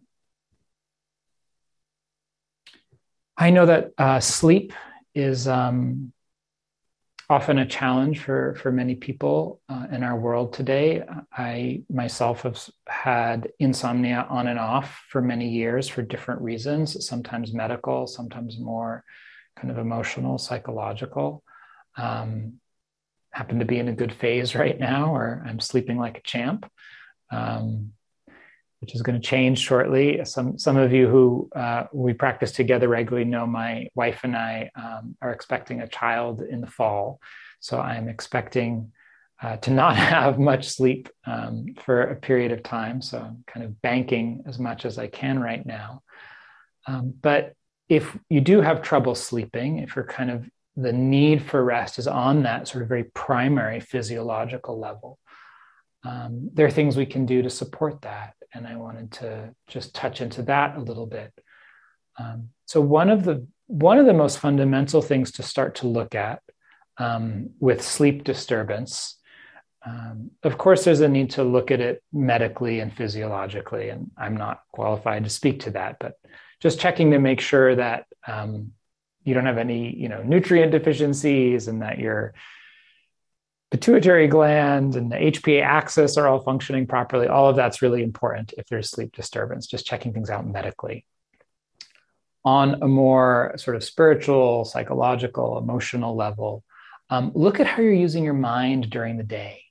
[3.38, 4.74] I know that uh, sleep
[5.16, 6.12] is um,
[7.30, 11.04] often a challenge for, for many people uh, in our world today.
[11.32, 17.54] I myself have had insomnia on and off for many years for different reasons, sometimes
[17.54, 19.04] medical, sometimes more
[19.56, 21.44] kind of emotional, psychological.
[21.96, 22.60] Um,
[23.32, 26.70] happen to be in a good phase right now, or I'm sleeping like a champ,
[27.32, 27.94] um,
[28.80, 30.24] which is going to change shortly.
[30.26, 34.72] Some some of you who uh, we practice together regularly know my wife and I
[34.76, 37.20] um, are expecting a child in the fall,
[37.60, 38.92] so I'm expecting.
[39.42, 43.02] Uh, to not have much sleep um, for a period of time.
[43.02, 46.04] So I'm kind of banking as much as I can right now.
[46.88, 47.54] Um, but
[47.88, 50.46] if you do have trouble sleeping, if you're kind of
[50.82, 55.20] the need for rest is on that sort of very primary physiological level.
[56.04, 58.34] Um, there are things we can do to support that.
[58.54, 61.32] And I wanted to just touch into that a little bit.
[62.18, 66.16] Um, so one of the one of the most fundamental things to start to look
[66.16, 66.42] at
[66.98, 69.20] um, with sleep disturbance,
[69.86, 74.36] um, of course, there's a need to look at it medically and physiologically, and I'm
[74.36, 76.16] not qualified to speak to that, but
[76.60, 78.74] just checking to make sure that um,
[79.24, 82.34] you don't have any you know nutrient deficiencies and that your
[83.72, 87.28] pituitary gland and the HPA axis are all functioning properly.
[87.28, 91.06] All of that's really important if there's sleep disturbance, just checking things out medically.
[92.46, 96.64] On a more sort of spiritual, psychological, emotional level,
[97.10, 99.64] um, look at how you're using your mind during the day.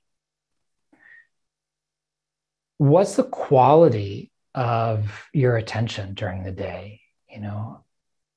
[2.77, 7.01] What's the quality of your attention during the day?
[7.29, 7.83] You know,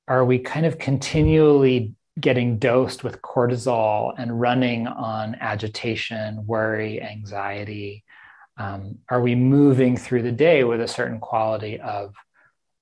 [0.08, 8.04] are we kind of continually getting dosed with cortisol and running on agitation, worry, anxiety?
[8.56, 12.14] Um, are we moving through the day with a certain quality of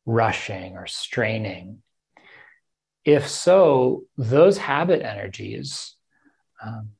[0.04, 1.82] rushing or straining?
[3.04, 5.94] If so, those habit energies
[6.62, 6.90] um,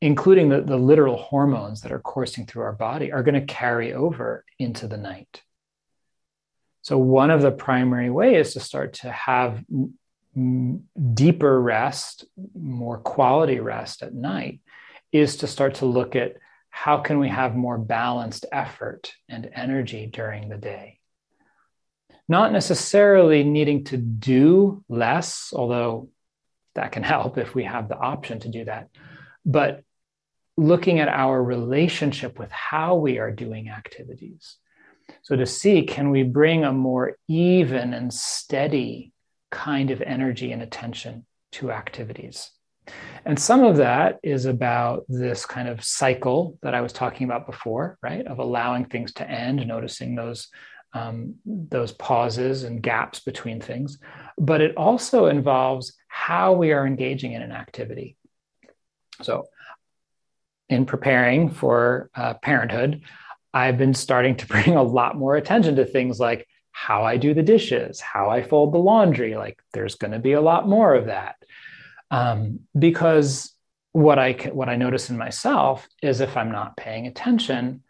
[0.00, 3.92] including the, the literal hormones that are coursing through our body, are going to carry
[3.92, 5.42] over into the night.
[6.82, 9.64] So, one of the primary ways to start to have
[11.14, 14.60] deeper rest, more quality rest at night,
[15.12, 16.34] is to start to look at
[16.70, 21.00] how can we have more balanced effort and energy during the day.
[22.28, 26.10] Not necessarily needing to do less, although
[26.74, 28.90] that can help if we have the option to do that,
[29.46, 29.82] but
[30.58, 34.56] looking at our relationship with how we are doing activities.
[35.22, 39.12] So, to see can we bring a more even and steady
[39.50, 42.50] kind of energy and attention to activities?
[43.24, 47.46] And some of that is about this kind of cycle that I was talking about
[47.46, 48.24] before, right?
[48.26, 50.48] Of allowing things to end, noticing those
[50.92, 53.98] um, those pauses and gaps between things.
[54.38, 58.16] But it also involves how we are engaging in an activity.
[59.22, 59.46] So,
[60.68, 63.02] in preparing for uh, parenthood,
[63.52, 66.46] I've been starting to bring a lot more attention to things like
[66.78, 69.34] how I do the dishes, how I fold the laundry.
[69.34, 71.36] Like, there's going to be a lot more of that.
[72.10, 73.54] Um, because
[73.92, 77.82] what I, what I notice in myself is if I'm not paying attention,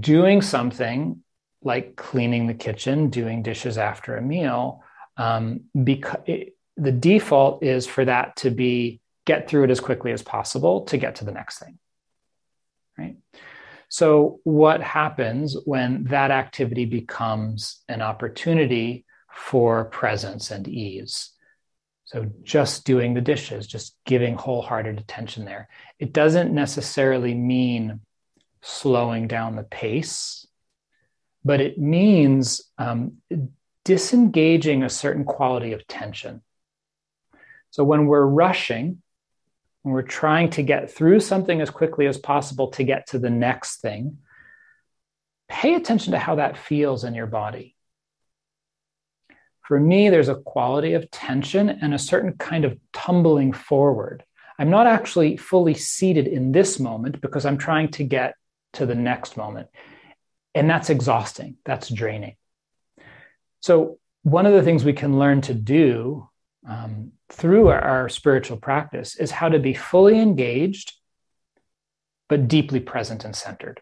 [0.00, 1.22] doing something
[1.62, 4.82] like cleaning the kitchen, doing dishes after a meal,
[5.16, 10.10] um, because it, the default is for that to be get through it as quickly
[10.10, 11.78] as possible to get to the next thing.
[12.98, 13.18] Right.
[13.88, 21.30] So, what happens when that activity becomes an opportunity for presence and ease?
[22.04, 25.68] So, just doing the dishes, just giving wholehearted attention there.
[25.98, 28.00] It doesn't necessarily mean
[28.60, 30.46] slowing down the pace,
[31.44, 33.18] but it means um,
[33.84, 36.42] disengaging a certain quality of tension.
[37.70, 39.00] So, when we're rushing,
[39.86, 43.30] when we're trying to get through something as quickly as possible to get to the
[43.30, 44.18] next thing,
[45.48, 47.76] pay attention to how that feels in your body.
[49.62, 54.24] For me, there's a quality of tension and a certain kind of tumbling forward.
[54.58, 58.34] I'm not actually fully seated in this moment because I'm trying to get
[58.72, 59.68] to the next moment.
[60.52, 62.34] And that's exhausting, that's draining.
[63.60, 66.28] So, one of the things we can learn to do
[66.68, 70.94] um, through our spiritual practice is how to be fully engaged,
[72.28, 73.80] but deeply present and centered.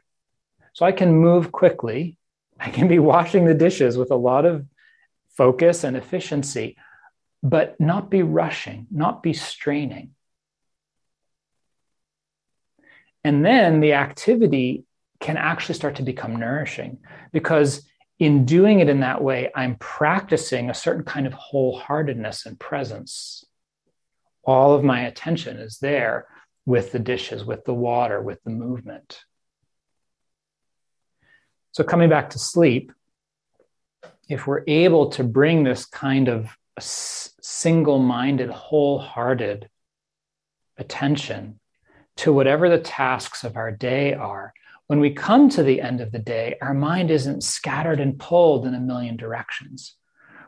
[0.74, 2.18] So I can move quickly.
[2.58, 4.66] I can be washing the dishes with a lot of
[5.30, 6.76] focus and efficiency,
[7.42, 10.10] but not be rushing, not be straining.
[13.24, 14.84] And then the activity
[15.20, 16.98] can actually start to become nourishing
[17.32, 17.88] because
[18.18, 23.44] in doing it in that way, I'm practicing a certain kind of wholeheartedness and presence.
[24.44, 26.26] All of my attention is there
[26.66, 29.20] with the dishes, with the water, with the movement.
[31.72, 32.92] So, coming back to sleep,
[34.28, 39.68] if we're able to bring this kind of single minded, wholehearted
[40.78, 41.58] attention
[42.16, 44.52] to whatever the tasks of our day are,
[44.86, 48.66] when we come to the end of the day, our mind isn't scattered and pulled
[48.66, 49.96] in a million directions.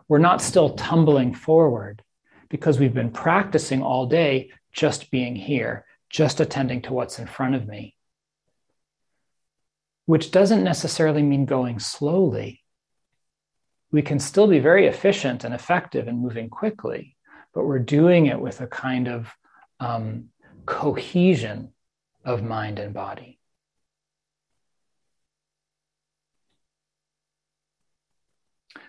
[0.08, 2.02] We're not still tumbling forward
[2.48, 7.54] because we've been practicing all day just being here, just attending to what's in front
[7.54, 7.96] of me,
[10.04, 12.62] which doesn't necessarily mean going slowly.
[13.90, 17.16] We can still be very efficient and effective in moving quickly,
[17.54, 19.34] but we're doing it with a kind of
[19.80, 20.26] um,
[20.66, 21.72] cohesion
[22.24, 23.40] of mind and body.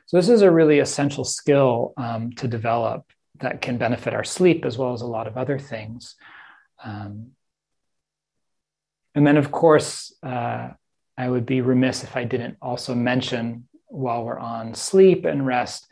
[0.07, 3.05] So this is a really essential skill um, to develop
[3.39, 6.15] that can benefit our sleep as well as a lot of other things.
[6.83, 7.31] Um,
[9.13, 10.69] and then, of course, uh,
[11.17, 15.87] I would be remiss if I didn't also mention while we're on sleep and rest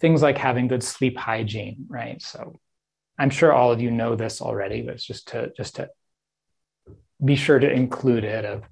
[0.00, 2.22] things like having good sleep hygiene, right?
[2.22, 2.58] So
[3.18, 5.90] I'm sure all of you know this already, but it's just to just to
[7.24, 8.62] be sure to include it of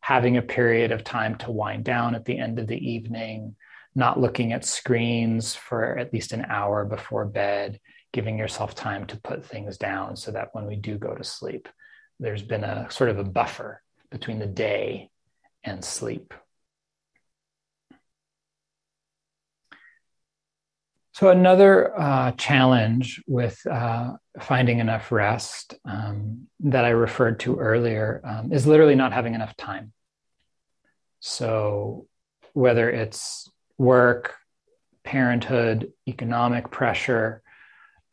[0.00, 3.54] having a period of time to wind down at the end of the evening,
[3.94, 7.78] not looking at screens for at least an hour before bed,
[8.12, 11.68] giving yourself time to put things down so that when we do go to sleep,
[12.18, 15.10] there's been a sort of a buffer between the day
[15.64, 16.34] and sleep.
[21.14, 28.22] So, another uh, challenge with uh, finding enough rest um, that I referred to earlier
[28.24, 29.92] um, is literally not having enough time.
[31.20, 32.06] So,
[32.54, 34.36] whether it's work,
[35.04, 37.42] parenthood, economic pressure.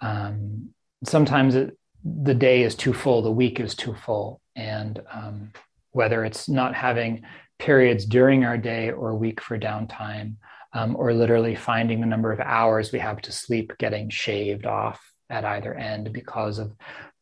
[0.02, 0.70] Um,
[1.04, 5.52] sometimes it, the day is too full, the week is too full, and um,
[5.92, 7.24] whether it's not having
[7.58, 10.36] periods during our day or week for downtime,
[10.74, 15.02] um, or literally finding the number of hours we have to sleep getting shaved off
[15.30, 16.74] at either end because of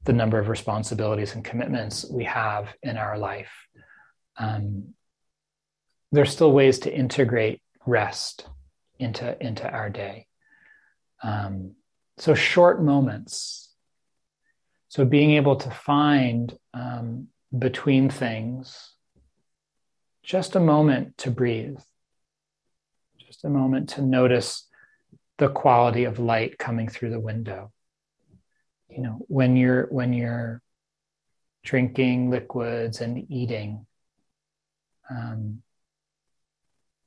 [0.03, 3.51] the number of responsibilities and commitments we have in our life.
[4.37, 4.93] Um,
[6.11, 8.47] there's still ways to integrate rest
[8.99, 10.27] into into our day.
[11.23, 11.73] Um,
[12.17, 13.73] so short moments.
[14.89, 17.27] So being able to find um,
[17.57, 18.93] between things
[20.23, 21.79] just a moment to breathe,
[23.17, 24.67] just a moment to notice
[25.37, 27.71] the quality of light coming through the window.
[28.89, 30.61] You know, when you're when you're
[31.63, 33.85] drinking liquids and eating,
[35.09, 35.61] um,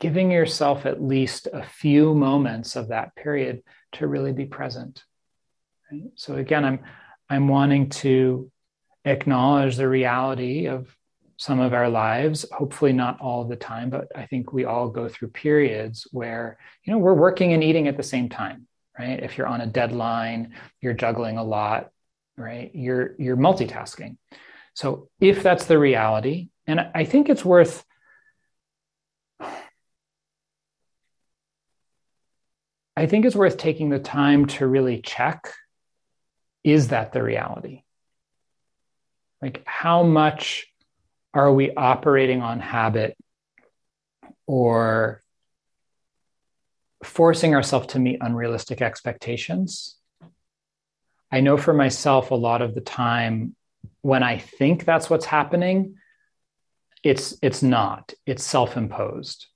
[0.00, 5.04] giving yourself at least a few moments of that period to really be present.
[5.92, 6.10] Right?
[6.16, 6.80] So again, I'm
[7.28, 8.50] I'm wanting to
[9.04, 10.94] acknowledge the reality of
[11.36, 15.08] some of our lives, hopefully not all the time, but I think we all go
[15.08, 18.66] through periods where, you know, we're working and eating at the same time,
[18.98, 19.22] right?
[19.22, 21.90] If you're on a deadline, you're juggling a lot,
[22.36, 22.70] right?
[22.74, 24.16] You're you're multitasking.
[24.74, 27.84] So if that's the reality, and I think it's worth
[33.00, 35.54] I think it's worth taking the time to really check
[36.62, 37.82] is that the reality?
[39.40, 40.66] Like, how much
[41.32, 43.16] are we operating on habit
[44.46, 45.22] or
[47.02, 49.96] forcing ourselves to meet unrealistic expectations?
[51.32, 53.56] I know for myself, a lot of the time
[54.02, 55.94] when I think that's what's happening,
[57.02, 58.12] it's it's not.
[58.26, 59.46] It's self-imposed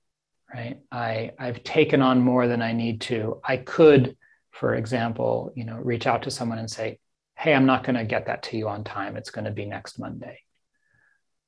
[0.55, 0.79] right?
[0.89, 3.41] I, I've taken on more than I need to.
[3.43, 4.15] I could,
[4.51, 6.99] for example, you know, reach out to someone and say,
[7.37, 9.17] hey, I'm not going to get that to you on time.
[9.17, 10.39] It's going to be next Monday.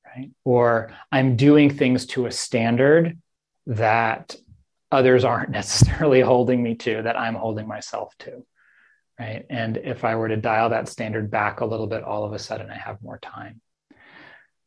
[0.04, 0.30] Right.
[0.44, 3.18] Or I'm doing things to a standard
[3.66, 4.36] that
[4.92, 8.44] others aren't necessarily holding me to, that I'm holding myself to.
[9.18, 9.46] Right.
[9.48, 12.38] And if I were to dial that standard back a little bit, all of a
[12.38, 13.62] sudden I have more time.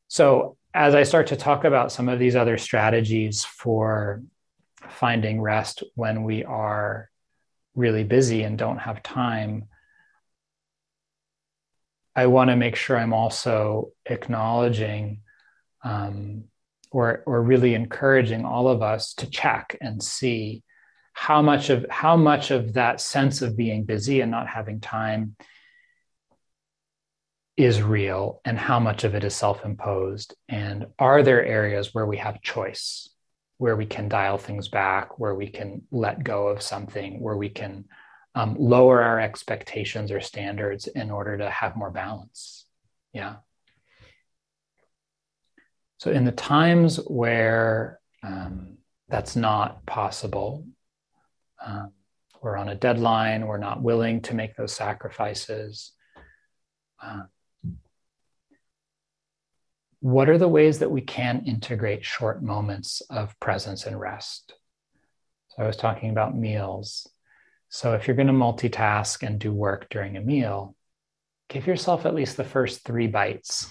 [0.07, 4.23] So as I start to talk about some of these other strategies for
[4.91, 7.09] finding rest when we are
[7.75, 9.67] really busy and don't have time,
[12.15, 15.21] I want to make sure I'm also acknowledging
[15.83, 16.45] um,
[16.91, 20.63] or, or really encouraging all of us to check and see
[21.13, 25.35] how much of how much of that sense of being busy and not having time
[27.57, 30.35] is real and how much of it is self imposed?
[30.49, 33.09] And are there areas where we have choice,
[33.62, 37.47] where we can dial things back, where we can let go of something, where we
[37.47, 37.86] can
[38.34, 42.66] um, lower our expectations or standards in order to have more balance?
[43.14, 43.36] Yeah.
[45.99, 48.78] So, in the times where um,
[49.09, 50.66] that's not possible,
[51.64, 51.91] um,
[52.41, 55.91] we're on a deadline, we're not willing to make those sacrifices.
[56.99, 57.26] Uh,
[60.01, 64.53] what are the ways that we can integrate short moments of presence and rest?
[65.49, 67.07] So I was talking about meals.
[67.69, 70.75] So if you're going to multitask and do work during a meal,
[71.49, 73.69] give yourself at least the first three bites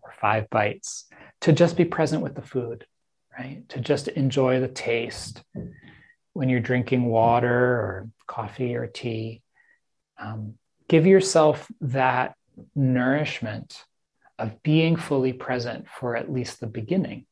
[0.00, 1.06] or five bites
[1.40, 2.86] to just be present with the food,
[3.36, 3.68] right?
[3.70, 5.42] To just enjoy the taste.
[6.34, 9.42] When you're drinking water or coffee or tea,
[10.18, 10.54] um,
[10.88, 12.36] give yourself that
[12.76, 13.84] nourishment
[14.42, 17.24] of being fully present for at least the beginning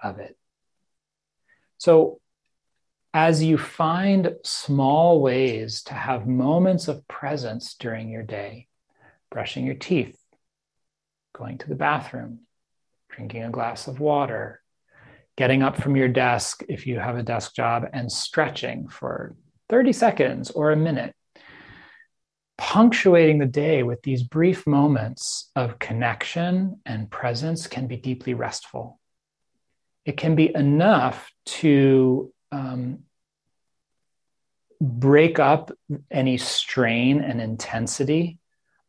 [0.00, 0.38] of it.
[1.78, 2.20] So,
[3.12, 8.68] as you find small ways to have moments of presence during your day,
[9.28, 10.16] brushing your teeth,
[11.36, 12.40] going to the bathroom,
[13.08, 14.62] drinking a glass of water,
[15.36, 19.34] getting up from your desk if you have a desk job, and stretching for
[19.68, 21.12] 30 seconds or a minute
[22.58, 28.98] punctuating the day with these brief moments of connection and presence can be deeply restful.
[30.04, 33.04] It can be enough to um,
[34.80, 35.70] break up
[36.10, 38.38] any strain and intensity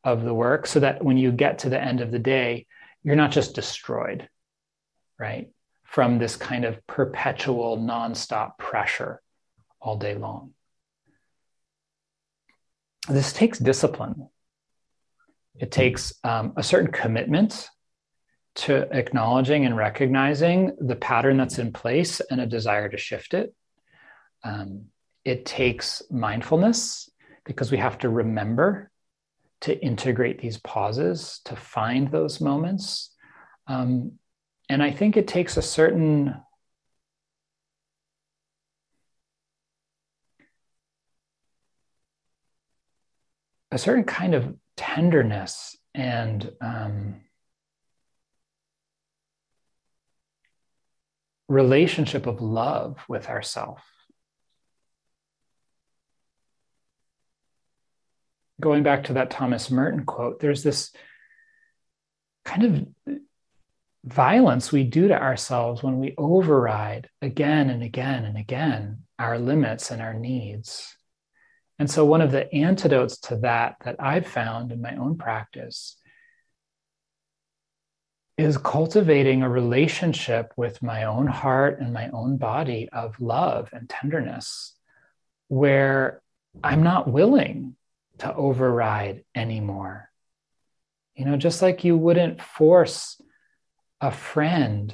[0.04, 2.66] of the work so that when you get to the end of the day,
[3.04, 4.28] you're not just destroyed,
[5.20, 5.52] right?
[5.84, 9.22] From this kind of perpetual, nonstop pressure
[9.80, 10.54] all day long
[13.10, 14.30] this takes discipline.
[15.60, 17.70] It takes um, a certain commitment
[18.56, 23.54] to acknowledging and recognizing the pattern that's in place and a desire to shift it.
[24.44, 24.86] Um,
[25.26, 27.10] it takes mindfulness
[27.46, 28.92] because we have to remember
[29.62, 33.14] to integrate these pauses, to find those moments.
[33.68, 34.14] Um,
[34.70, 36.36] and I think it takes a certain
[43.72, 47.22] a certain kind of tenderness and um,
[51.48, 53.84] relationship of love with ourself.
[58.62, 60.92] Going back to that Thomas Merton quote, there's this
[62.46, 63.18] kind of
[64.04, 69.92] violence we do to ourselves when we override again and again and again our limits
[69.92, 70.96] and our needs.
[71.80, 75.96] And so, one of the antidotes to that that I've found in my own practice
[78.38, 83.90] is cultivating a relationship with my own heart and my own body of love and
[83.90, 84.76] tenderness,
[85.48, 86.22] where
[86.64, 87.76] I'm not willing
[88.20, 90.10] to override anymore.
[91.16, 93.22] You know, just like you wouldn't force
[94.02, 94.94] a friend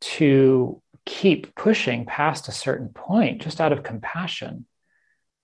[0.00, 4.66] to keep pushing past a certain point just out of compassion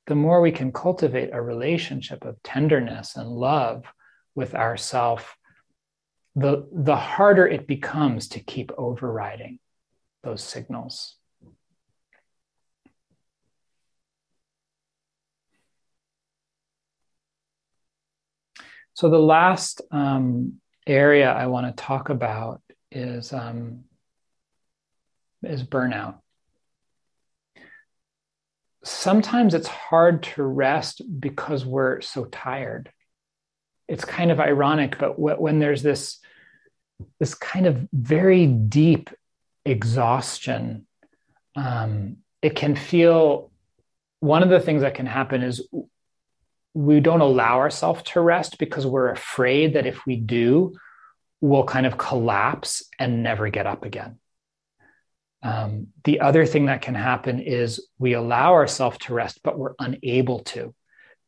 [0.07, 3.85] the more we can cultivate a relationship of tenderness and love
[4.35, 5.37] with ourself,
[6.37, 9.59] the, the harder it becomes to keep overriding
[10.23, 11.17] those signals.
[18.95, 23.85] So, the last um, area I want to talk about is, um,
[25.43, 26.19] is burnout
[28.85, 32.91] sometimes it's hard to rest because we're so tired.
[33.89, 36.20] It's kind of ironic, but when there's this
[37.18, 39.11] this kind of very deep
[39.64, 40.87] exhaustion,
[41.57, 43.51] um, it can feel.
[44.20, 45.68] One of the things that can happen is
[46.72, 50.74] we don't allow ourselves to rest because we're afraid that if we do,
[51.43, 54.18] we'll kind of collapse and never get up again.
[55.45, 59.74] Um, the other thing that can happen is we allow ourselves to rest, but we're
[59.78, 60.74] unable to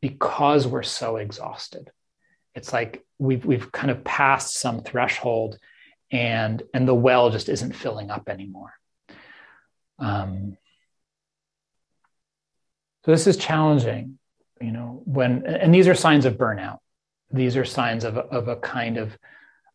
[0.00, 1.90] because we're so exhausted.
[2.54, 5.58] It's like we've we've kind of passed some threshold,
[6.10, 8.72] and and the well just isn't filling up anymore.
[9.98, 10.56] Um,
[13.04, 14.18] so this is challenging,
[14.62, 15.02] you know.
[15.04, 16.78] When and these are signs of burnout.
[17.30, 19.18] These are signs of of a kind of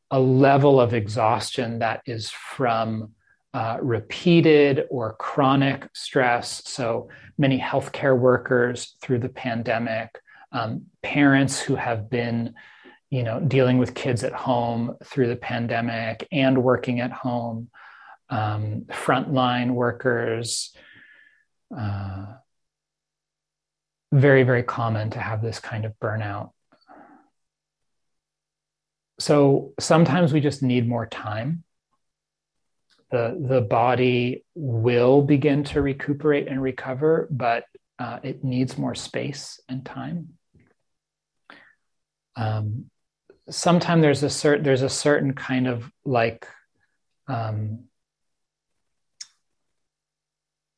[0.09, 3.11] a level of exhaustion that is from
[3.53, 6.63] uh, repeated or chronic stress.
[6.65, 10.19] So many healthcare workers through the pandemic,
[10.51, 12.53] um, parents who have been,
[13.09, 17.69] you know, dealing with kids at home through the pandemic and working at home,
[18.29, 20.73] um, frontline workers.
[21.75, 22.25] Uh,
[24.13, 26.51] very, very common to have this kind of burnout.
[29.19, 31.63] So sometimes we just need more time
[33.11, 37.65] the the body will begin to recuperate and recover, but
[37.99, 40.29] uh, it needs more space and time.
[42.35, 42.85] Um,
[43.49, 46.47] sometimes there's a certain there's a certain kind of like
[47.27, 47.85] um,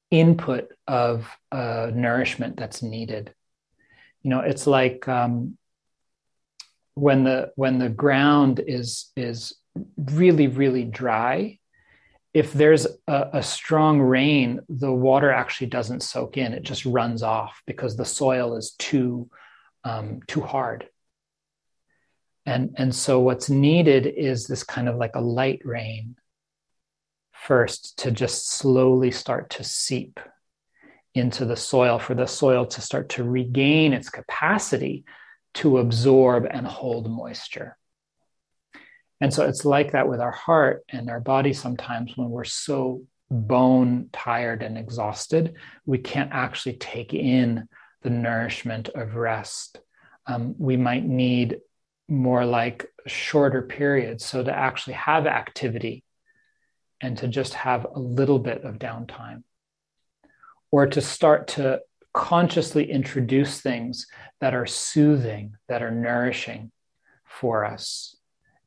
[0.09, 3.33] input of uh, nourishment that's needed.
[4.23, 5.57] You know, it's like um,
[6.95, 9.55] when the when the ground is is
[9.97, 11.59] really really dry
[12.33, 17.21] if there's a, a, strong rain, the water actually doesn't soak in; it just runs
[17.21, 19.29] off because the soil is too
[19.83, 20.87] um, too hard.
[22.45, 26.15] And and so what's needed is this kind of like a light rain
[27.31, 30.19] first to just slowly start to seep
[31.13, 35.05] into the soil for the soil to start to regain its capacity
[35.53, 37.77] to absorb and hold moisture.
[39.21, 43.03] And so it's like that with our heart and our body sometimes when we're so
[43.29, 45.55] bone tired and exhausted,
[45.85, 47.67] we can't actually take in
[48.01, 49.79] the nourishment of rest.
[50.27, 51.59] Um, we might need
[52.07, 54.25] more like shorter periods.
[54.25, 56.03] So to actually have activity
[57.01, 59.43] and to just have a little bit of downtime,
[60.71, 61.81] or to start to
[62.13, 64.07] consciously introduce things
[64.39, 66.71] that are soothing, that are nourishing
[67.25, 68.15] for us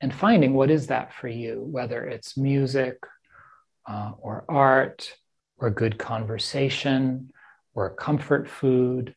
[0.00, 2.98] and finding what is that for you, whether it's music
[3.88, 5.14] uh, or art
[5.58, 7.30] or good conversation
[7.74, 9.14] or comfort food.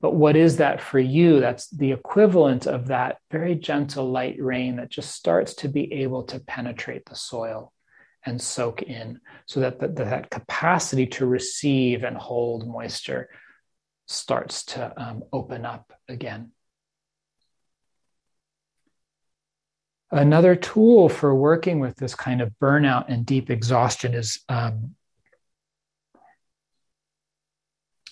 [0.00, 1.40] But what is that for you?
[1.40, 6.24] That's the equivalent of that very gentle light rain that just starts to be able
[6.24, 7.72] to penetrate the soil
[8.24, 13.28] and soak in so that the, that capacity to receive and hold moisture
[14.06, 16.52] starts to um, open up again.
[20.12, 24.94] Another tool for working with this kind of burnout and deep exhaustion is um,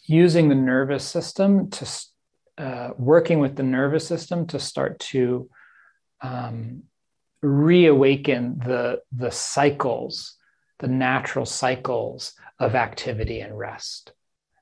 [0.07, 1.87] using the nervous system to
[2.59, 5.49] uh, working with the nervous system to start to
[6.21, 6.83] um,
[7.43, 10.37] reawaken the the cycles,
[10.79, 14.13] the natural cycles of activity and rest.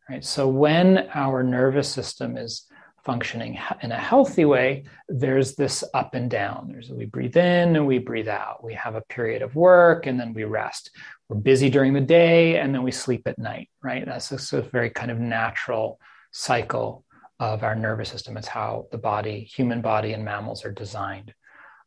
[0.09, 0.25] Right.
[0.25, 2.67] So when our nervous system is
[3.05, 6.69] functioning in a healthy way, there's this up and down.
[6.71, 8.63] There's we breathe in and we breathe out.
[8.63, 10.91] We have a period of work and then we rest.
[11.29, 14.07] We're busy during the day and then we sleep at night, right?
[14.07, 15.99] That's a, a very kind of natural
[16.31, 17.05] cycle
[17.41, 18.37] of our nervous system.
[18.37, 21.35] It's how the body, human body, and mammals are designed.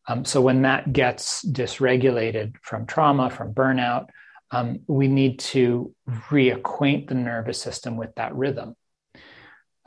[0.08, 4.08] Um, so when that gets dysregulated from trauma, from burnout,
[4.52, 5.94] um, we need to
[6.30, 8.76] reacquaint the nervous system with that rhythm.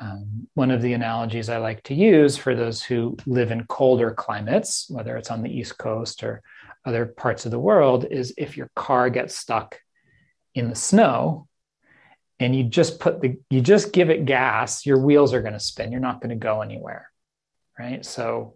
[0.00, 4.12] Um, one of the analogies I like to use for those who live in colder
[4.12, 6.42] climates, whether it's on the East Coast or
[6.84, 9.80] other parts of the world, is if your car gets stuck
[10.54, 11.48] in the snow
[12.38, 15.60] and you just put the, you just give it gas, your wheels are going to
[15.60, 15.90] spin.
[15.90, 17.10] You're not going to go anywhere.
[17.78, 18.04] Right.
[18.04, 18.54] So,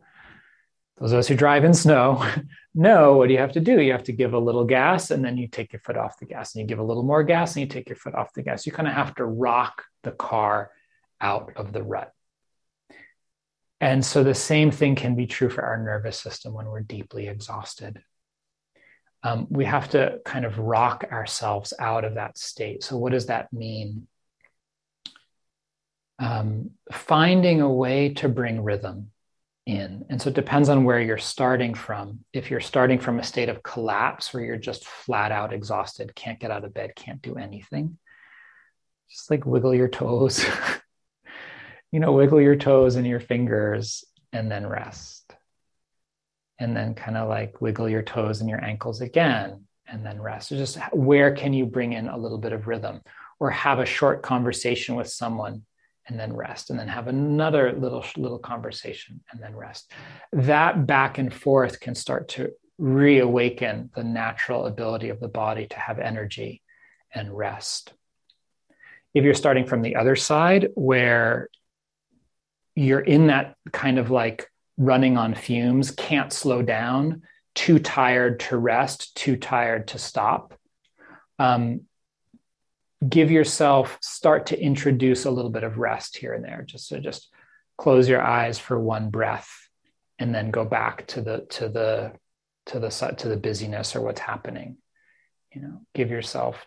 [0.99, 2.25] those of us who drive in snow
[2.75, 3.81] know what do you have to do?
[3.81, 6.27] You have to give a little gas and then you take your foot off the
[6.27, 8.43] gas and you give a little more gas and you take your foot off the
[8.43, 8.67] gas.
[8.67, 10.71] You kind of have to rock the car
[11.23, 12.13] out of the rut.
[13.81, 17.27] And so the same thing can be true for our nervous system when we're deeply
[17.29, 18.03] exhausted.
[19.25, 22.83] Um, we have to kind of rock ourselves out of that state.
[22.85, 24.09] So, what does that mean?
[26.19, 29.11] Um, finding a way to bring rhythm
[29.67, 30.05] in.
[30.09, 32.21] And so it depends on where you're starting from.
[32.33, 36.41] If you're starting from a state of collapse where you're just flat out exhausted, can't
[36.41, 37.99] get out of bed, can't do anything,
[39.11, 40.45] just like wiggle your toes
[41.93, 45.35] you know, wiggle your toes and your fingers and then rest.
[46.59, 50.49] And then kind of like wiggle your toes and your ankles again and then rest.
[50.49, 53.03] So just where can you bring in a little bit of rhythm
[53.39, 55.63] or have a short conversation with someone
[56.09, 59.93] and then rest and then have another little little conversation and then rest.
[60.33, 65.79] That back and forth can start to reawaken the natural ability of the body to
[65.79, 66.63] have energy
[67.15, 67.93] and rest.
[69.15, 71.49] If you're starting from the other side where
[72.75, 77.23] you're in that kind of like running on fumes, can't slow down,
[77.55, 80.55] too tired to rest, too tired to stop.
[81.39, 81.83] Um,
[83.07, 86.65] give yourself start to introduce a little bit of rest here and there.
[86.67, 87.29] Just so just
[87.77, 89.51] close your eyes for one breath,
[90.19, 92.13] and then go back to the to the
[92.67, 94.77] to the to the busyness or what's happening.
[95.53, 96.67] You know, give yourself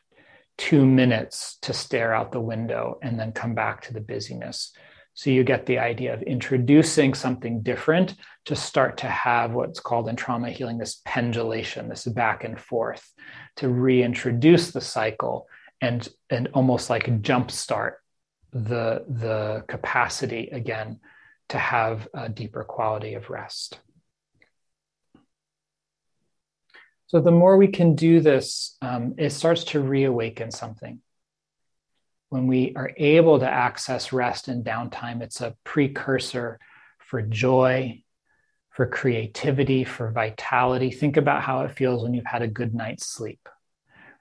[0.57, 4.71] two minutes to stare out the window and then come back to the busyness
[5.15, 10.09] so you get the idea of introducing something different to start to have what's called
[10.09, 13.13] in trauma healing this pendulation, this back and forth,
[13.55, 15.47] to reintroduce the cycle
[15.79, 17.93] and and almost like jumpstart
[18.51, 20.99] the the capacity again
[21.47, 23.79] to have a deeper quality of rest.
[27.07, 30.99] So the more we can do this, um, it starts to reawaken something
[32.35, 36.59] when we are able to access rest and downtime, it's a precursor
[36.97, 38.03] for joy,
[38.71, 40.91] for creativity, for vitality.
[40.91, 43.47] Think about how it feels when you've had a good night's sleep,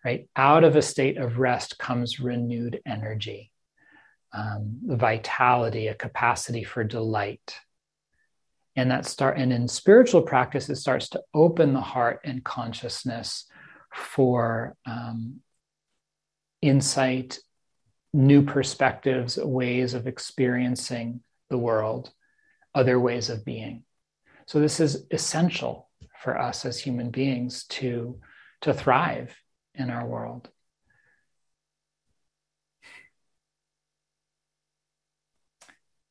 [0.04, 0.28] right?
[0.36, 3.50] Out of a state of rest comes renewed energy,
[4.32, 7.58] um, vitality, a capacity for delight.
[8.76, 13.46] And that start and in spiritual practice, it starts to open the heart and consciousness
[13.92, 15.40] for um,
[16.62, 17.40] insight
[18.14, 22.12] new perspectives, ways of experiencing the world,
[22.72, 23.82] other ways of being.
[24.46, 25.90] So this is essential
[26.22, 28.20] for us as human beings to,
[28.60, 29.36] to thrive
[29.74, 30.48] in our world.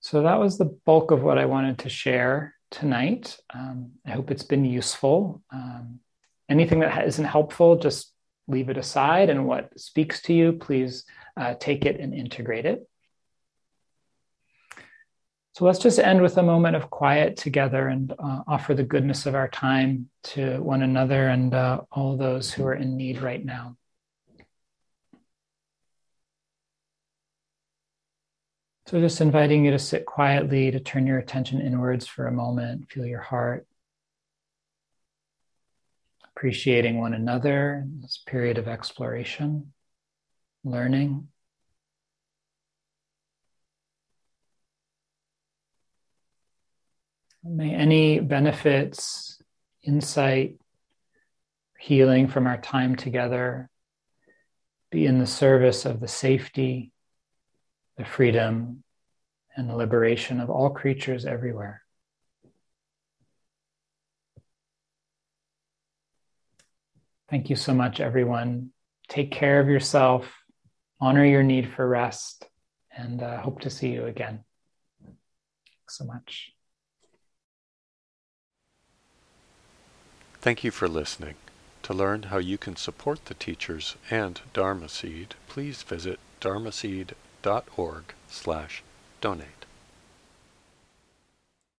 [0.01, 3.37] So that was the bulk of what I wanted to share tonight.
[3.53, 5.41] Um, I hope it's been useful.
[5.53, 6.01] Um,
[6.49, 8.11] anything that isn't helpful, just
[8.49, 9.29] leave it aside.
[9.29, 11.05] And what speaks to you, please
[11.37, 12.87] uh, take it and integrate it.
[15.53, 19.27] So let's just end with a moment of quiet together and uh, offer the goodness
[19.27, 23.43] of our time to one another and uh, all those who are in need right
[23.43, 23.77] now.
[28.87, 32.91] So, just inviting you to sit quietly, to turn your attention inwards for a moment,
[32.91, 33.65] feel your heart,
[36.35, 39.71] appreciating one another in this period of exploration
[40.63, 41.27] learning.
[47.43, 49.41] May any benefits
[49.83, 50.57] insight,
[51.77, 53.69] healing from our time together,
[54.91, 56.93] be in the service of the safety,
[57.97, 58.83] the freedom,
[59.55, 61.81] and the liberation of all creatures everywhere.
[67.29, 68.69] Thank you so much, everyone.
[69.09, 70.42] Take care of yourself,
[71.03, 72.47] honor your need for rest,
[72.95, 74.45] and uh, hope to see you again.
[75.03, 76.53] Thanks so much.
[80.39, 81.35] Thank you for listening.
[81.83, 88.03] To learn how you can support the teachers and Dharma Seed, please visit dharma dharmaseed.org
[88.29, 88.83] slash
[89.19, 89.62] donate.